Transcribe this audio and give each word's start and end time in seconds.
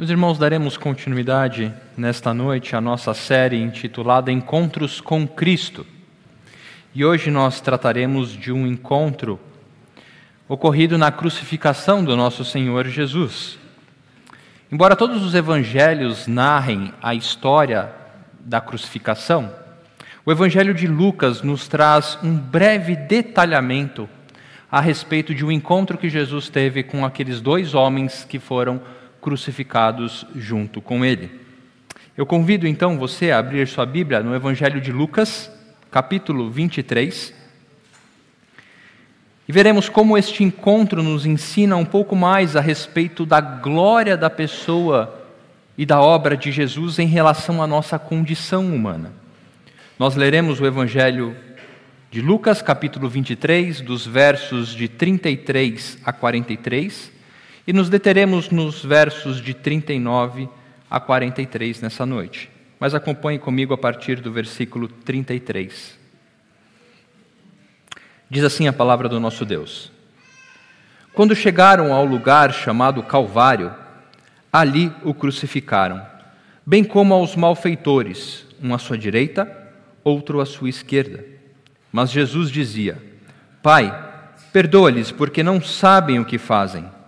Meus 0.00 0.08
irmãos, 0.08 0.38
daremos 0.38 0.78
continuidade 0.78 1.70
nesta 1.94 2.32
noite 2.32 2.74
à 2.74 2.80
nossa 2.80 3.12
série 3.12 3.60
intitulada 3.60 4.32
Encontros 4.32 4.98
com 4.98 5.28
Cristo. 5.28 5.86
E 6.94 7.04
hoje 7.04 7.30
nós 7.30 7.60
trataremos 7.60 8.32
de 8.32 8.50
um 8.50 8.66
encontro 8.66 9.38
ocorrido 10.48 10.96
na 10.96 11.12
crucificação 11.12 12.02
do 12.02 12.16
nosso 12.16 12.46
Senhor 12.46 12.88
Jesus. 12.88 13.58
Embora 14.72 14.96
todos 14.96 15.22
os 15.22 15.34
evangelhos 15.34 16.26
narrem 16.26 16.94
a 17.02 17.14
história 17.14 17.92
da 18.40 18.58
crucificação, 18.58 19.54
o 20.24 20.32
evangelho 20.32 20.72
de 20.72 20.86
Lucas 20.86 21.42
nos 21.42 21.68
traz 21.68 22.18
um 22.22 22.34
breve 22.38 22.96
detalhamento 22.96 24.08
a 24.72 24.80
respeito 24.80 25.34
de 25.34 25.44
um 25.44 25.52
encontro 25.52 25.98
que 25.98 26.08
Jesus 26.08 26.48
teve 26.48 26.82
com 26.82 27.04
aqueles 27.04 27.42
dois 27.42 27.74
homens 27.74 28.24
que 28.24 28.38
foram 28.38 28.78
crucificados 28.78 28.99
crucificados 29.20 30.26
junto 30.34 30.80
com 30.80 31.04
ele. 31.04 31.30
Eu 32.16 32.26
convido 32.26 32.66
então 32.66 32.98
você 32.98 33.30
a 33.30 33.38
abrir 33.38 33.66
sua 33.68 33.86
Bíblia 33.86 34.22
no 34.22 34.34
Evangelho 34.34 34.80
de 34.80 34.92
Lucas, 34.92 35.50
capítulo 35.90 36.50
23. 36.50 37.34
E 39.48 39.52
veremos 39.52 39.88
como 39.88 40.16
este 40.16 40.44
encontro 40.44 41.02
nos 41.02 41.26
ensina 41.26 41.76
um 41.76 41.84
pouco 41.84 42.14
mais 42.14 42.56
a 42.56 42.60
respeito 42.60 43.24
da 43.26 43.40
glória 43.40 44.16
da 44.16 44.30
pessoa 44.30 45.26
e 45.76 45.86
da 45.86 46.00
obra 46.00 46.36
de 46.36 46.52
Jesus 46.52 46.98
em 46.98 47.06
relação 47.06 47.62
à 47.62 47.66
nossa 47.66 47.98
condição 47.98 48.66
humana. 48.66 49.12
Nós 49.98 50.14
leremos 50.14 50.60
o 50.60 50.66
Evangelho 50.66 51.36
de 52.10 52.20
Lucas, 52.20 52.60
capítulo 52.60 53.08
23, 53.08 53.80
dos 53.80 54.06
versos 54.06 54.74
de 54.74 54.88
33 54.88 55.98
a 56.04 56.12
43 56.12 57.19
e 57.70 57.72
nos 57.72 57.88
deteremos 57.88 58.50
nos 58.50 58.84
versos 58.84 59.40
de 59.40 59.54
39 59.54 60.48
a 60.90 60.98
43 60.98 61.80
nessa 61.80 62.04
noite. 62.04 62.50
Mas 62.80 62.96
acompanhe 62.96 63.38
comigo 63.38 63.72
a 63.72 63.78
partir 63.78 64.20
do 64.20 64.32
versículo 64.32 64.88
33. 64.88 65.96
Diz 68.28 68.42
assim 68.42 68.66
a 68.66 68.72
palavra 68.72 69.08
do 69.08 69.20
nosso 69.20 69.44
Deus: 69.44 69.92
Quando 71.14 71.32
chegaram 71.36 71.92
ao 71.92 72.04
lugar 72.04 72.52
chamado 72.52 73.04
Calvário, 73.04 73.72
ali 74.52 74.92
o 75.04 75.14
crucificaram, 75.14 76.04
bem 76.66 76.82
como 76.82 77.14
aos 77.14 77.36
malfeitores, 77.36 78.48
um 78.60 78.74
à 78.74 78.78
sua 78.78 78.98
direita, 78.98 79.48
outro 80.02 80.40
à 80.40 80.44
sua 80.44 80.68
esquerda. 80.68 81.24
Mas 81.92 82.10
Jesus 82.10 82.50
dizia: 82.50 83.00
Pai, 83.62 83.96
perdoa-lhes, 84.52 85.12
porque 85.12 85.44
não 85.44 85.62
sabem 85.62 86.18
o 86.18 86.24
que 86.24 86.36
fazem. 86.36 86.98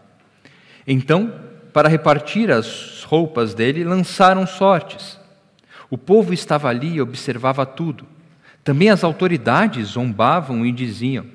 Então, 0.87 1.33
para 1.73 1.89
repartir 1.89 2.51
as 2.51 3.03
roupas 3.05 3.55
dele, 3.55 3.85
lançaram 3.85 4.47
sortes. 4.47 5.19
O 5.89 5.99
povo 5.99 6.33
estava 6.33 6.69
ali 6.69 6.95
e 6.95 7.01
observava 7.01 7.67
tudo. 7.67 8.07
Também 8.65 8.91
as 8.91 9.03
autoridades 9.05 9.89
zombavam 9.89 10.65
e 10.65 10.73
diziam: 10.73 11.27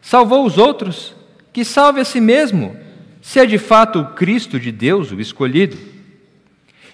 Salvou 0.00 0.44
os 0.44 0.58
outros, 0.58 1.14
que 1.52 1.64
salve 1.64 2.00
a 2.00 2.04
si 2.04 2.20
mesmo, 2.20 2.76
se 3.20 3.38
é 3.38 3.46
de 3.46 3.58
fato 3.58 4.00
o 4.00 4.06
Cristo 4.14 4.58
de 4.58 4.72
Deus, 4.72 5.12
o 5.12 5.20
escolhido. 5.20 5.76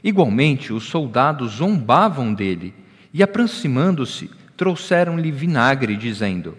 Igualmente, 0.02 0.72
os 0.72 0.84
soldados 0.84 1.52
zombavam 1.52 2.34
dele 2.34 2.74
e, 3.12 3.22
aproximando-se, 3.22 4.30
trouxeram-lhe 4.56 5.30
vinagre, 5.30 5.96
dizendo: 5.96 6.56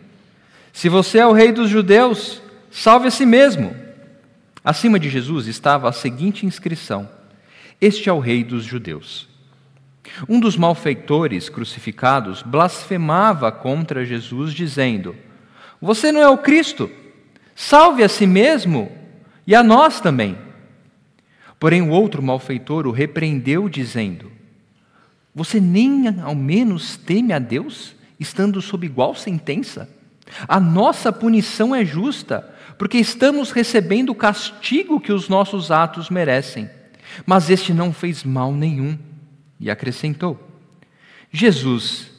Se 0.74 0.90
você 0.90 1.20
é 1.20 1.28
o 1.28 1.34
rei 1.34 1.52
dos 1.52 1.70
judeus, 1.70 2.42
salve 2.72 3.08
a 3.08 3.12
si 3.12 3.26
mesmo. 3.26 3.85
Acima 4.66 5.00
de 5.00 5.10
Jesus 5.10 5.46
estava 5.46 5.88
a 5.88 5.92
seguinte 5.92 6.44
inscrição: 6.44 7.08
Este 7.80 8.10
é 8.10 8.14
o 8.14 8.18
Rei 8.18 8.44
dos 8.44 8.64
Judeus. 8.64 9.30
Um 10.28 10.40
dos 10.40 10.58
malfeitores 10.58 11.50
crucificados 11.50 12.42
blasfemava 12.42 13.52
contra 13.52 14.04
Jesus, 14.04 14.56
dizendo: 14.56 15.16
Você 15.80 16.12
não 16.12 16.20
é 16.20 16.28
o 16.28 16.40
Cristo? 16.40 16.90
Salve 17.54 18.04
a 18.04 18.10
si 18.10 18.26
mesmo 18.26 18.92
e 19.46 19.54
a 19.54 19.62
nós 19.62 20.02
também. 20.02 20.36
Porém, 21.60 21.84
o 21.84 21.90
outro 21.90 22.24
malfeitor 22.24 22.88
o 22.88 22.92
repreendeu, 22.92 23.70
dizendo: 23.70 24.32
Você 25.36 25.62
nem 25.62 26.08
ao 26.24 26.34
menos 26.34 26.98
teme 26.98 27.34
a 27.34 27.40
Deus, 27.40 27.96
estando 28.20 28.60
sob 28.64 28.84
igual 28.84 29.14
sentença? 29.14 29.88
A 30.48 30.60
nossa 30.60 31.14
punição 31.14 31.76
é 31.76 31.86
justa 31.86 32.55
porque 32.78 32.98
estamos 32.98 33.52
recebendo 33.52 34.10
o 34.10 34.16
castigo 34.16 35.00
que 35.00 35.14
os 35.14 35.30
nossos 35.30 35.72
atos 35.72 36.10
merecem. 36.10 36.70
Mas 37.26 37.50
este 37.50 37.74
não 37.74 37.94
fez 37.94 38.24
mal 38.24 38.54
nenhum. 38.54 38.98
E 39.60 39.70
acrescentou: 39.70 40.40
Jesus, 41.32 42.12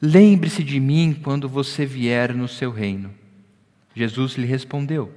lembre-se 0.00 0.62
de 0.62 0.78
mim 0.78 1.18
quando 1.22 1.48
você 1.48 1.84
vier 1.84 2.34
no 2.34 2.46
seu 2.46 2.70
reino. 2.70 3.12
Jesus 3.94 4.34
lhe 4.34 4.46
respondeu: 4.46 5.12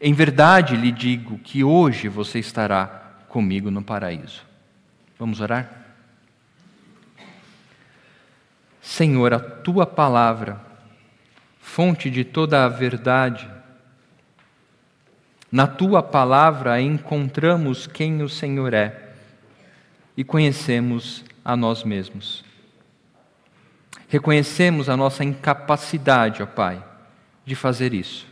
Em 0.00 0.12
verdade 0.12 0.76
lhe 0.76 0.92
digo 0.92 1.38
que 1.38 1.64
hoje 1.64 2.08
você 2.08 2.38
estará 2.38 3.24
comigo 3.28 3.70
no 3.70 3.82
paraíso. 3.82 4.42
Vamos 5.18 5.40
orar? 5.40 5.78
Senhor, 8.80 9.32
a 9.32 9.38
tua 9.38 9.86
palavra, 9.86 10.60
fonte 11.60 12.10
de 12.10 12.24
toda 12.24 12.64
a 12.64 12.68
verdade, 12.68 13.48
na 15.50 15.66
tua 15.66 16.02
palavra 16.02 16.80
encontramos 16.80 17.86
quem 17.86 18.22
o 18.22 18.28
Senhor 18.28 18.72
é 18.72 19.10
e 20.16 20.22
conhecemos 20.22 21.24
a 21.44 21.56
nós 21.56 21.82
mesmos. 21.82 22.44
Reconhecemos 24.08 24.88
a 24.88 24.96
nossa 24.96 25.24
incapacidade, 25.24 26.42
ó 26.42 26.46
Pai, 26.46 26.82
de 27.44 27.54
fazer 27.54 27.94
isso. 27.94 28.26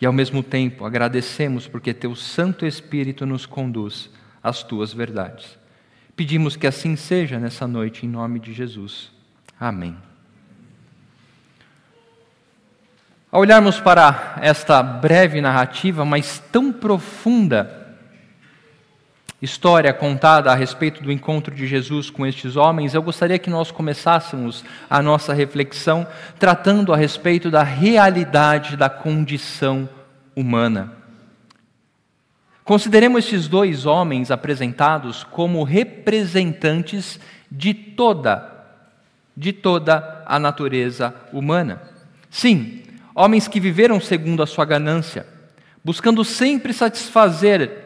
E 0.00 0.06
ao 0.06 0.12
mesmo 0.12 0.42
tempo 0.42 0.84
agradecemos 0.84 1.66
porque 1.66 1.92
teu 1.92 2.14
Santo 2.14 2.64
Espírito 2.64 3.26
nos 3.26 3.44
conduz 3.44 4.10
às 4.42 4.62
tuas 4.62 4.92
verdades. 4.92 5.58
Pedimos 6.16 6.56
que 6.56 6.66
assim 6.66 6.96
seja 6.96 7.38
nessa 7.38 7.66
noite, 7.66 8.06
em 8.06 8.08
nome 8.08 8.38
de 8.38 8.52
Jesus. 8.52 9.10
Amém. 9.58 9.96
Ao 13.32 13.42
olharmos 13.42 13.78
para 13.78 14.38
esta 14.42 14.82
breve 14.82 15.40
narrativa, 15.40 16.04
mas 16.04 16.42
tão 16.50 16.72
profunda, 16.72 17.94
história 19.40 19.92
contada 19.92 20.50
a 20.50 20.54
respeito 20.56 21.00
do 21.00 21.12
encontro 21.12 21.54
de 21.54 21.64
Jesus 21.64 22.10
com 22.10 22.26
estes 22.26 22.56
homens, 22.56 22.92
eu 22.92 23.00
gostaria 23.00 23.38
que 23.38 23.48
nós 23.48 23.70
começássemos 23.70 24.64
a 24.88 25.00
nossa 25.00 25.32
reflexão 25.32 26.08
tratando 26.40 26.92
a 26.92 26.96
respeito 26.96 27.52
da 27.52 27.62
realidade 27.62 28.76
da 28.76 28.90
condição 28.90 29.88
humana. 30.34 30.92
Consideremos 32.64 33.24
estes 33.24 33.46
dois 33.46 33.86
homens 33.86 34.32
apresentados 34.32 35.22
como 35.22 35.62
representantes 35.62 37.20
de 37.48 37.74
toda, 37.74 38.66
de 39.36 39.52
toda 39.52 40.24
a 40.26 40.36
natureza 40.40 41.14
humana. 41.32 41.80
Sim, 42.28 42.89
homens 43.20 43.46
que 43.46 43.60
viveram 43.60 44.00
segundo 44.00 44.42
a 44.42 44.46
sua 44.46 44.64
ganância, 44.64 45.26
buscando 45.84 46.24
sempre 46.24 46.72
satisfazer 46.72 47.84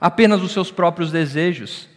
apenas 0.00 0.42
os 0.42 0.50
seus 0.50 0.72
próprios 0.72 1.12
desejos. 1.12 1.88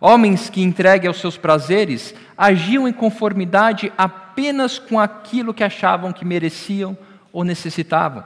Homens 0.00 0.48
que, 0.48 0.62
entregue 0.62 1.08
aos 1.08 1.18
seus 1.18 1.36
prazeres, 1.36 2.14
agiam 2.38 2.86
em 2.86 2.92
conformidade 2.92 3.92
apenas 3.98 4.78
com 4.78 5.00
aquilo 5.00 5.52
que 5.52 5.64
achavam 5.64 6.12
que 6.12 6.24
mereciam 6.24 6.96
ou 7.32 7.42
necessitavam. 7.42 8.22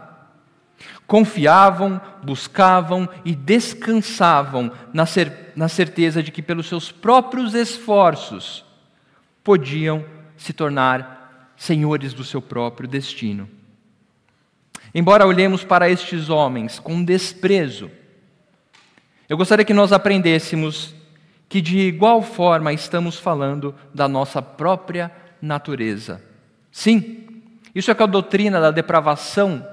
Confiavam, 1.07 1.99
buscavam 2.23 3.09
e 3.25 3.35
descansavam 3.35 4.71
na, 4.93 5.07
cer 5.07 5.53
na 5.57 5.69
certeza 5.69 6.23
de 6.23 6.31
que, 6.31 6.43
pelos 6.43 6.69
seus 6.69 6.93
próprios 6.93 7.55
esforços, 7.55 8.67
podiam 9.43 10.05
se 10.37 10.53
tornar 10.53 11.55
senhores 11.57 12.13
do 12.13 12.23
seu 12.23 12.43
próprio 12.43 12.87
destino. 12.87 13.49
Embora 14.95 15.27
olhemos 15.27 15.65
para 15.65 15.91
estes 15.91 16.31
homens 16.31 16.79
com 16.79 17.03
desprezo, 17.03 17.91
eu 19.29 19.37
gostaria 19.37 19.65
que 19.65 19.75
nós 19.75 19.93
aprendêssemos 19.93 20.95
que 21.49 21.61
de 21.61 21.79
igual 21.81 22.23
forma 22.23 22.73
estamos 22.73 23.19
falando 23.19 23.75
da 23.93 24.07
nossa 24.07 24.41
própria 24.41 25.11
natureza. 25.43 26.23
Sim, 26.71 27.27
isso 27.75 27.91
é 27.91 27.95
que 27.95 28.03
a 28.03 28.07
doutrina 28.07 28.61
da 28.61 28.71
depravação, 28.71 29.67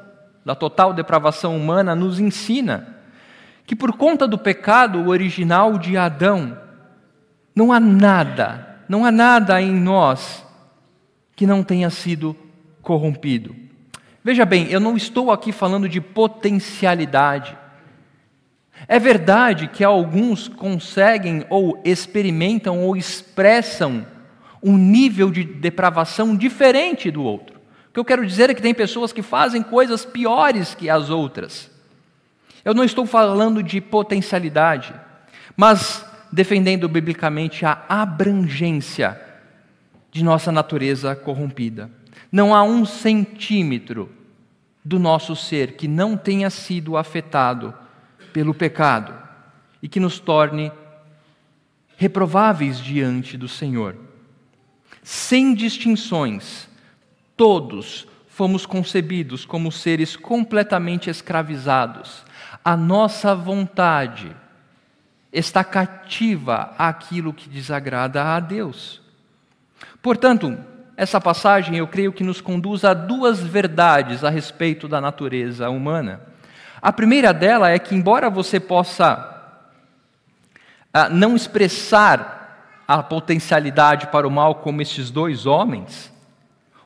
da 0.44 0.56
total 0.56 0.92
depravação 0.94 1.56
humana, 1.56 1.96
nos 1.96 2.20
ensina. 2.20 2.98
Que 3.66 3.76
por 3.76 3.94
conta 3.94 4.28
do 4.28 4.40
pecado 4.40 5.08
original 5.08 5.78
de 5.78 5.98
Adão, 5.98 6.58
não 7.56 7.72
há 7.72 7.80
nada, 7.80 8.80
não 8.90 9.06
há 9.06 9.12
nada 9.12 9.62
em 9.62 9.72
nós 9.72 10.46
que 11.36 11.46
não 11.46 11.64
tenha 11.64 11.90
sido 11.92 12.36
corrompido. 12.82 13.61
Veja 14.24 14.46
bem, 14.46 14.68
eu 14.70 14.80
não 14.80 14.96
estou 14.96 15.32
aqui 15.32 15.52
falando 15.52 15.90
de 15.90 16.00
potencialidade. 16.00 17.58
É 18.88 19.00
verdade 19.00 19.68
que 19.68 19.84
alguns 19.84 20.48
conseguem 20.48 21.46
ou 21.50 21.82
experimentam 21.84 22.82
ou 22.82 22.96
expressam 22.96 24.06
um 24.62 24.78
nível 24.78 25.32
de 25.32 25.44
depravação 25.44 26.36
diferente 26.36 27.10
do 27.10 27.24
outro. 27.24 27.60
O 27.90 27.94
que 27.94 28.00
eu 28.00 28.06
quero 28.06 28.26
dizer 28.26 28.50
é 28.50 28.54
que 28.54 28.62
tem 28.62 28.74
pessoas 28.74 29.12
que 29.12 29.22
fazem 29.22 29.64
coisas 29.64 30.06
piores 30.06 30.76
que 30.76 30.90
as 30.90 31.10
outras. 31.10 31.70
Eu 32.64 32.74
não 32.74 32.84
estou 32.84 33.06
falando 33.06 33.64
de 33.64 33.82
potencialidade, 33.82 34.94
mas 35.58 36.06
defendendo 36.32 36.88
biblicamente 36.88 37.66
a 37.66 37.84
abrangência 37.90 39.20
de 40.12 40.24
nossa 40.24 40.52
natureza 40.52 41.16
corrompida. 41.16 41.90
Não 42.32 42.56
há 42.56 42.64
um 42.64 42.86
centímetro 42.86 44.10
do 44.84 44.98
nosso 44.98 45.36
ser 45.36 45.74
que 45.74 45.88
não 45.88 46.16
tenha 46.16 46.50
sido 46.50 46.96
afetado 46.96 47.74
pelo 48.32 48.54
pecado 48.54 49.14
e 49.82 49.88
que 49.88 50.00
nos 50.00 50.20
torne 50.20 50.72
reprováveis 51.98 52.80
diante 52.80 53.38
do 53.38 53.48
Senhor. 53.48 53.96
Sem 55.04 55.54
distinções, 55.54 56.68
todos 57.36 58.08
fomos 58.28 58.66
concebidos 58.66 59.46
como 59.46 59.72
seres 59.72 60.16
completamente 60.16 61.10
escravizados. 61.10 62.24
A 62.64 62.78
nossa 62.78 63.36
vontade 63.36 64.36
está 65.32 65.64
cativa 65.64 66.74
àquilo 66.78 67.34
que 67.34 67.50
desagrada 67.50 68.36
a 68.36 68.40
Deus. 68.40 69.02
Portanto, 70.02 70.58
essa 71.02 71.20
passagem 71.20 71.76
eu 71.78 71.88
creio 71.88 72.14
que 72.14 72.24
nos 72.24 72.42
conduz 72.42 72.86
a 72.86 72.94
duas 72.94 73.40
verdades 73.40 74.24
a 74.24 74.30
respeito 74.30 74.88
da 74.88 75.02
natureza 75.02 75.68
humana. 75.68 76.22
A 76.80 76.94
primeira 76.94 77.34
dela 77.34 77.72
é 77.72 77.80
que, 77.80 77.96
embora 77.96 78.30
você 78.30 78.60
possa 78.60 79.58
ah, 80.94 81.10
não 81.10 81.36
expressar 81.36 82.84
a 82.88 83.02
potencialidade 83.02 84.12
para 84.12 84.28
o 84.28 84.32
mal 84.32 84.54
como 84.54 84.80
estes 84.80 85.10
dois 85.10 85.48
homens, 85.48 86.14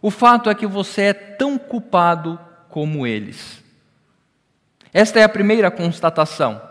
o 0.02 0.10
fato 0.10 0.50
é 0.50 0.56
que 0.56 0.66
você 0.66 1.02
é 1.02 1.14
tão 1.14 1.58
culpado 1.58 2.40
como 2.70 3.06
eles. 3.06 3.62
Esta 4.94 5.20
é 5.20 5.24
a 5.26 5.30
primeira 5.30 5.70
constatação. 5.70 6.62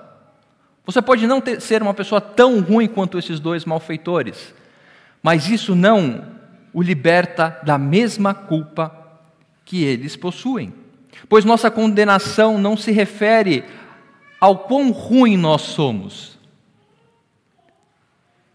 Você 0.87 1.02
pode 1.02 1.26
não 1.26 1.43
ter, 1.43 1.61
ser 1.61 1.82
uma 1.82 1.93
pessoa 1.93 2.23
tão 2.23 2.62
ruim 2.62 2.88
quanto 2.88 3.19
esses 3.19 3.38
dois 3.38 3.67
malfeitores, 3.67 4.55
mas 5.23 5.50
isso 5.50 5.75
não 5.75 6.33
o 6.74 6.82
liberta 6.82 7.60
da 7.62 7.78
mesma 7.78 8.34
culpa 8.34 8.92
que 9.64 9.84
eles 9.84 10.16
possuem. 10.16 10.74
Pois 11.28 11.44
nossa 11.44 11.70
condenação 11.70 12.58
não 12.58 12.76
se 12.76 12.90
refere 12.90 13.64
ao 14.40 14.58
quão 14.58 14.90
ruim 14.90 15.36
nós 15.36 15.62
somos, 15.62 16.36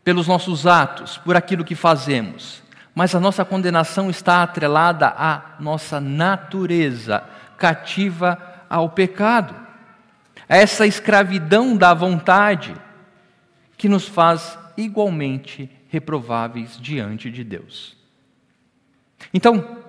pelos 0.04 0.28
nossos 0.28 0.68
atos, 0.68 1.18
por 1.18 1.36
aquilo 1.36 1.64
que 1.64 1.76
fazemos, 1.76 2.62
mas 2.94 3.16
a 3.16 3.20
nossa 3.20 3.46
condenação 3.46 4.10
está 4.10 4.44
atrelada 4.44 5.08
à 5.08 5.56
nossa 5.60 6.02
natureza, 6.02 7.24
cativa 7.58 8.38
ao 8.70 8.90
pecado, 8.90 9.56
a 10.48 10.58
essa 10.58 10.86
escravidão 10.86 11.78
da 11.78 11.94
vontade 11.94 12.76
que 13.78 13.88
nos 13.88 14.08
faz 14.08 14.58
igualmente 14.76 15.70
reprováveis 15.90 16.78
diante 16.80 17.32
de 17.32 17.44
Deus. 17.44 17.99
Então, 19.34 19.80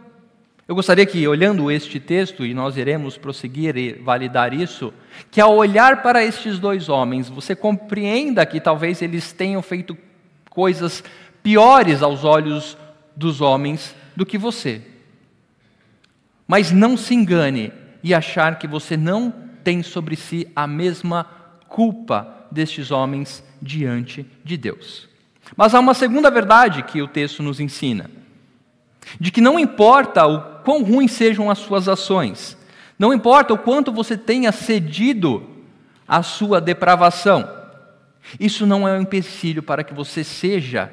eu 0.71 0.75
gostaria 0.77 1.05
que, 1.05 1.27
olhando 1.27 1.69
este 1.69 1.99
texto, 1.99 2.47
e 2.47 2.55
nós 2.55 2.77
iremos 2.77 3.19
prosseguir 3.19 3.77
e 3.77 3.95
validar 3.95 4.55
isso, 4.55 4.95
que 5.29 5.41
ao 5.41 5.57
olhar 5.57 6.01
para 6.01 6.23
estes 6.23 6.61
dois 6.61 6.89
homens, 6.89 7.29
você 7.29 7.57
compreenda 7.57 8.47
que 8.47 8.61
talvez 8.61 9.03
eles 9.03 9.33
tenham 9.33 9.61
feito 9.63 9.99
coisas 10.49 11.03
piores 11.43 12.03
aos 12.03 12.23
olhos 12.23 12.79
dos 13.17 13.41
homens 13.41 13.97
do 14.15 14.25
que 14.25 14.39
você. 14.39 14.81
Mas 16.47 16.71
não 16.71 16.97
se 16.97 17.15
engane 17.15 17.73
e 18.01 18.15
achar 18.15 18.57
que 18.57 18.69
você 18.69 18.97
não 18.97 19.35
tem 19.65 19.83
sobre 19.83 20.15
si 20.15 20.47
a 20.55 20.69
mesma 20.69 21.25
culpa 21.69 22.47
destes 22.49 22.93
homens 22.93 23.43
diante 23.61 24.25
de 24.45 24.57
Deus. 24.57 25.09
Mas 25.57 25.75
há 25.75 25.81
uma 25.81 25.95
segunda 25.95 26.31
verdade 26.31 26.85
que 26.85 27.03
o 27.03 27.09
texto 27.09 27.43
nos 27.43 27.59
ensina 27.59 28.20
de 29.19 29.31
que 29.31 29.41
não 29.41 29.59
importa 29.59 30.27
o 30.27 30.63
quão 30.63 30.83
ruins 30.83 31.13
sejam 31.13 31.51
as 31.51 31.59
suas 31.59 31.89
ações, 31.89 32.57
não 32.99 33.15
importa 33.15 33.55
o 33.55 33.59
quanto 33.59 33.93
você 33.93 34.17
tenha 34.17 34.53
cedido 34.53 35.49
à 36.07 36.23
sua 36.23 36.61
depravação, 36.61 37.49
isso 38.39 38.67
não 38.67 38.87
é 38.87 38.93
um 38.93 39.03
empecilho 39.03 39.63
para 39.63 39.83
que 39.83 39.95
você 39.95 40.23
seja 40.23 40.93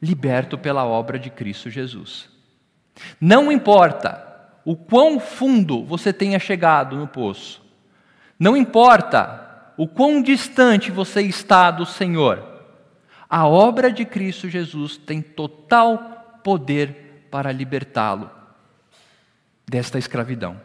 liberto 0.00 0.58
pela 0.58 0.84
obra 0.84 1.18
de 1.18 1.30
Cristo 1.30 1.70
Jesus. 1.70 2.28
Não 3.20 3.50
importa 3.50 4.26
o 4.64 4.76
quão 4.76 5.18
fundo 5.18 5.84
você 5.84 6.12
tenha 6.12 6.38
chegado 6.38 6.96
no 6.96 7.08
poço, 7.08 7.62
não 8.38 8.56
importa 8.56 9.72
o 9.76 9.86
quão 9.86 10.22
distante 10.22 10.90
você 10.90 11.22
está 11.22 11.70
do 11.70 11.86
Senhor, 11.86 12.46
a 13.28 13.46
obra 13.46 13.90
de 13.90 14.04
Cristo 14.04 14.48
Jesus 14.48 14.96
tem 14.96 15.22
total 15.22 16.40
poder 16.42 17.09
para 17.30 17.52
libertá-lo 17.52 18.30
desta 19.68 19.98
escravidão. 19.98 20.60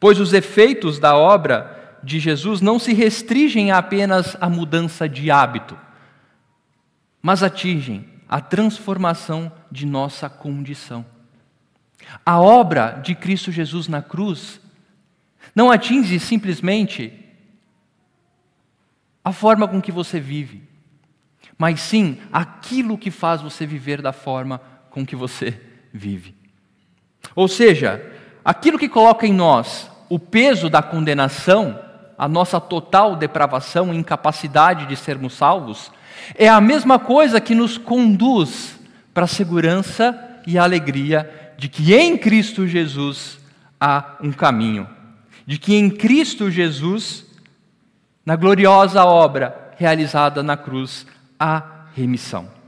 Pois 0.00 0.18
os 0.18 0.32
efeitos 0.32 0.98
da 0.98 1.16
obra 1.16 1.98
de 2.02 2.18
Jesus 2.18 2.60
não 2.60 2.78
se 2.78 2.92
restringem 2.92 3.70
apenas 3.70 4.36
à 4.40 4.48
mudança 4.48 5.08
de 5.08 5.30
hábito, 5.30 5.78
mas 7.20 7.42
atingem 7.42 8.08
a 8.28 8.40
transformação 8.40 9.52
de 9.70 9.86
nossa 9.86 10.28
condição. 10.28 11.04
A 12.24 12.40
obra 12.40 13.00
de 13.02 13.14
Cristo 13.14 13.52
Jesus 13.52 13.86
na 13.86 14.02
cruz 14.02 14.60
não 15.54 15.70
atinge 15.70 16.18
simplesmente 16.18 17.12
a 19.22 19.32
forma 19.32 19.68
com 19.68 19.80
que 19.80 19.92
você 19.92 20.18
vive, 20.18 20.62
mas 21.56 21.80
sim 21.80 22.18
aquilo 22.32 22.98
que 22.98 23.10
faz 23.10 23.40
você 23.40 23.64
viver 23.64 24.02
da 24.02 24.12
forma 24.12 24.58
com 24.90 25.06
que 25.06 25.14
você 25.14 25.50
vive. 25.50 25.71
Ou 27.34 27.48
seja, 27.48 28.04
aquilo 28.44 28.78
que 28.78 28.88
coloca 28.88 29.26
em 29.26 29.32
nós 29.32 29.90
o 30.08 30.18
peso 30.18 30.68
da 30.68 30.82
condenação, 30.82 31.78
a 32.18 32.28
nossa 32.28 32.60
total 32.60 33.16
depravação 33.16 33.92
e 33.92 33.96
incapacidade 33.96 34.86
de 34.86 34.96
sermos 34.96 35.34
salvos, 35.34 35.90
é 36.34 36.48
a 36.48 36.60
mesma 36.60 36.98
coisa 36.98 37.40
que 37.40 37.54
nos 37.54 37.78
conduz 37.78 38.78
para 39.14 39.24
a 39.24 39.28
segurança 39.28 40.18
e 40.46 40.58
a 40.58 40.64
alegria 40.64 41.54
de 41.56 41.68
que 41.68 41.94
em 41.94 42.16
Cristo 42.16 42.66
Jesus 42.66 43.38
há 43.80 44.16
um 44.20 44.32
caminho, 44.32 44.88
de 45.46 45.58
que 45.58 45.74
em 45.74 45.90
Cristo 45.90 46.50
Jesus, 46.50 47.24
na 48.24 48.36
gloriosa 48.36 49.04
obra 49.04 49.72
realizada 49.76 50.42
na 50.42 50.56
cruz, 50.56 51.06
há 51.38 51.86
remissão. 51.94 52.61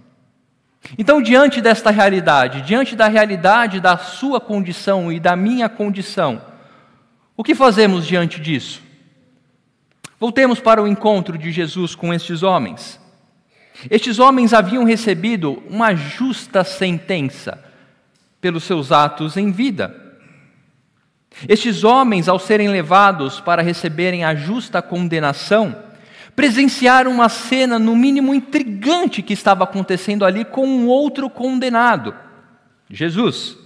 Então, 0.99 1.23
diante 1.23 1.61
desta 1.61 1.91
realidade, 1.91 2.63
diante 2.63 2.95
da 2.95 3.09
realidade 3.09 3.81
da 3.81 3.97
sua 3.97 4.41
condição 4.41 5.11
e 5.11 5.19
da 5.19 5.35
minha 5.35 5.69
condição, 5.69 6.41
o 7.37 7.43
que 7.43 7.55
fazemos 7.55 8.07
diante 8.07 8.41
disso? 8.41 8.83
Voltemos 10.21 10.61
para 10.61 10.83
o 10.83 10.87
encontro 10.87 11.37
de 11.37 11.51
Jesus 11.51 11.95
com 11.95 12.13
estes 12.13 12.43
homens. 12.43 13.01
Estes 13.91 14.19
homens 14.19 14.55
haviam 14.55 14.85
recebido 14.85 15.63
uma 15.69 15.95
justa 15.95 16.63
sentença 16.63 17.63
pelos 18.41 18.65
seus 18.65 18.93
atos 18.93 19.37
em 19.37 19.51
vida. 19.51 20.03
Estes 21.49 21.83
homens, 21.83 22.29
ao 22.29 22.39
serem 22.39 22.69
levados 22.69 23.41
para 23.41 23.63
receberem 23.63 24.25
a 24.25 24.35
justa 24.35 24.81
condenação, 24.81 25.77
presenciaram 26.35 27.11
uma 27.11 27.29
cena, 27.29 27.79
no 27.79 27.95
mínimo 27.95 28.35
intrigante, 28.35 29.23
que 29.23 29.33
estava 29.33 29.65
acontecendo 29.65 30.25
ali 30.25 30.45
com 30.45 30.67
um 30.67 30.87
outro 30.87 31.31
condenado, 31.31 32.15
Jesus. 32.91 33.57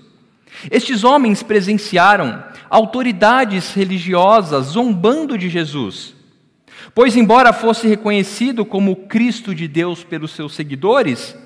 Estes 0.71 1.05
homens 1.05 1.43
presenciaram 1.43 2.43
autoridades 2.69 3.73
religiosas 3.73 4.67
zombando 4.67 5.39
de 5.39 5.49
Jesus, 5.49 6.15
pois, 6.95 7.17
embora 7.17 7.53
fosse 7.53 7.87
reconhecido 7.87 8.65
como 8.65 8.97
Cristo 8.97 9.55
de 9.55 9.69
Deus 9.69 10.05
pelos 10.05 10.33
seus 10.33 10.55
seguidores, 10.55 11.37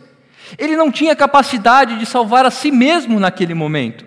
ele 0.59 0.77
não 0.77 0.91
tinha 0.91 1.15
capacidade 1.15 1.99
de 1.99 2.07
salvar 2.07 2.45
a 2.45 2.51
si 2.51 2.71
mesmo 2.71 3.21
naquele 3.21 3.55
momento. 3.55 4.05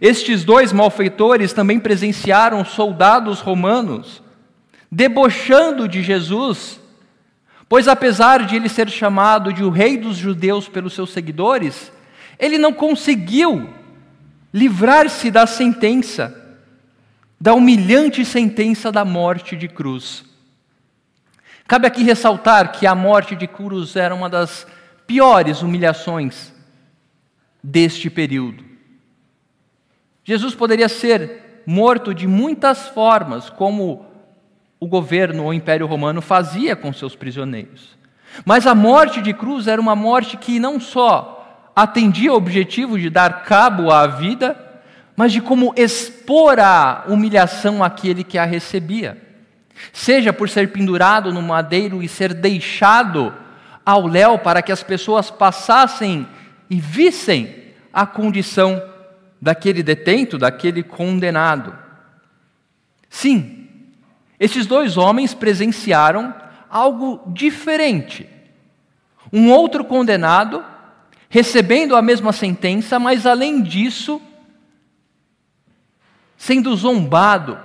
Estes 0.00 0.44
dois 0.44 0.72
malfeitores 0.72 1.52
também 1.52 1.80
presenciaram 1.80 2.64
soldados 2.64 3.40
romanos 3.40 4.22
debochando 4.90 5.86
de 5.86 6.02
Jesus, 6.02 6.80
pois 7.68 7.86
apesar 7.86 8.44
de 8.44 8.56
ele 8.56 8.68
ser 8.68 8.90
chamado 8.90 9.52
de 9.52 9.62
o 9.62 9.70
rei 9.70 9.96
dos 9.96 10.16
judeus 10.16 10.68
pelos 10.68 10.92
seus 10.92 11.10
seguidores, 11.10 11.92
ele 12.38 12.58
não 12.58 12.72
conseguiu 12.72 13.68
livrar-se 14.52 15.30
da 15.30 15.46
sentença, 15.46 16.36
da 17.40 17.54
humilhante 17.54 18.24
sentença 18.24 18.90
da 18.90 19.04
morte 19.04 19.56
de 19.56 19.68
cruz. 19.68 20.24
Cabe 21.68 21.86
aqui 21.86 22.02
ressaltar 22.02 22.72
que 22.72 22.84
a 22.84 22.94
morte 22.96 23.36
de 23.36 23.46
cruz 23.46 23.94
era 23.94 24.12
uma 24.12 24.28
das 24.28 24.66
piores 25.06 25.62
humilhações 25.62 26.52
deste 27.62 28.10
período. 28.10 28.64
Jesus 30.24 30.54
poderia 30.54 30.88
ser 30.88 31.62
morto 31.64 32.12
de 32.12 32.26
muitas 32.26 32.88
formas, 32.88 33.48
como 33.48 34.09
o 34.80 34.86
governo 34.86 35.44
ou 35.44 35.50
o 35.50 35.54
Império 35.54 35.86
Romano 35.86 36.22
fazia 36.22 36.74
com 36.74 36.92
seus 36.92 37.14
prisioneiros. 37.14 37.98
Mas 38.44 38.66
a 38.66 38.74
morte 38.74 39.20
de 39.20 39.34
cruz 39.34 39.68
era 39.68 39.80
uma 39.80 39.94
morte 39.94 40.38
que 40.38 40.58
não 40.58 40.80
só 40.80 41.70
atendia 41.76 42.32
o 42.32 42.36
objetivo 42.36 42.98
de 42.98 43.10
dar 43.10 43.44
cabo 43.44 43.90
à 43.90 44.06
vida, 44.06 44.56
mas 45.14 45.32
de 45.32 45.40
como 45.42 45.74
expor 45.76 46.58
a 46.58 47.04
humilhação 47.06 47.84
àquele 47.84 48.24
que 48.24 48.38
a 48.38 48.44
recebia. 48.44 49.20
Seja 49.92 50.32
por 50.32 50.48
ser 50.48 50.72
pendurado 50.72 51.32
no 51.32 51.42
madeiro 51.42 52.02
e 52.02 52.08
ser 52.08 52.32
deixado 52.32 53.34
ao 53.84 54.06
léu 54.06 54.38
para 54.38 54.62
que 54.62 54.72
as 54.72 54.82
pessoas 54.82 55.30
passassem 55.30 56.26
e 56.68 56.80
vissem 56.80 57.54
a 57.92 58.06
condição 58.06 58.82
daquele 59.40 59.82
detento, 59.82 60.38
daquele 60.38 60.82
condenado. 60.82 61.76
Sim, 63.08 63.59
esses 64.40 64.64
dois 64.64 64.96
homens 64.96 65.34
presenciaram 65.34 66.34
algo 66.70 67.20
diferente. 67.26 68.26
Um 69.30 69.52
outro 69.52 69.84
condenado, 69.84 70.64
recebendo 71.28 71.94
a 71.94 72.00
mesma 72.00 72.32
sentença, 72.32 72.98
mas 72.98 73.26
além 73.26 73.62
disso, 73.62 74.20
sendo 76.38 76.74
zombado 76.74 77.58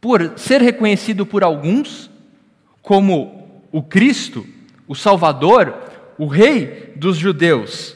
por 0.00 0.38
ser 0.38 0.62
reconhecido 0.62 1.26
por 1.26 1.44
alguns 1.44 2.10
como 2.80 3.62
o 3.70 3.82
Cristo, 3.82 4.46
o 4.86 4.94
Salvador, 4.94 5.74
o 6.16 6.26
Rei 6.26 6.94
dos 6.96 7.18
judeus. 7.18 7.94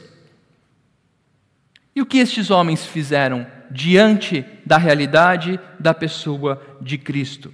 E 1.96 2.02
o 2.02 2.06
que 2.06 2.18
estes 2.18 2.50
homens 2.50 2.84
fizeram 2.84 3.46
diante 3.72 4.44
da 4.64 4.76
realidade 4.76 5.58
da 5.80 5.94
pessoa 5.94 6.60
de 6.80 6.98
Cristo? 6.98 7.52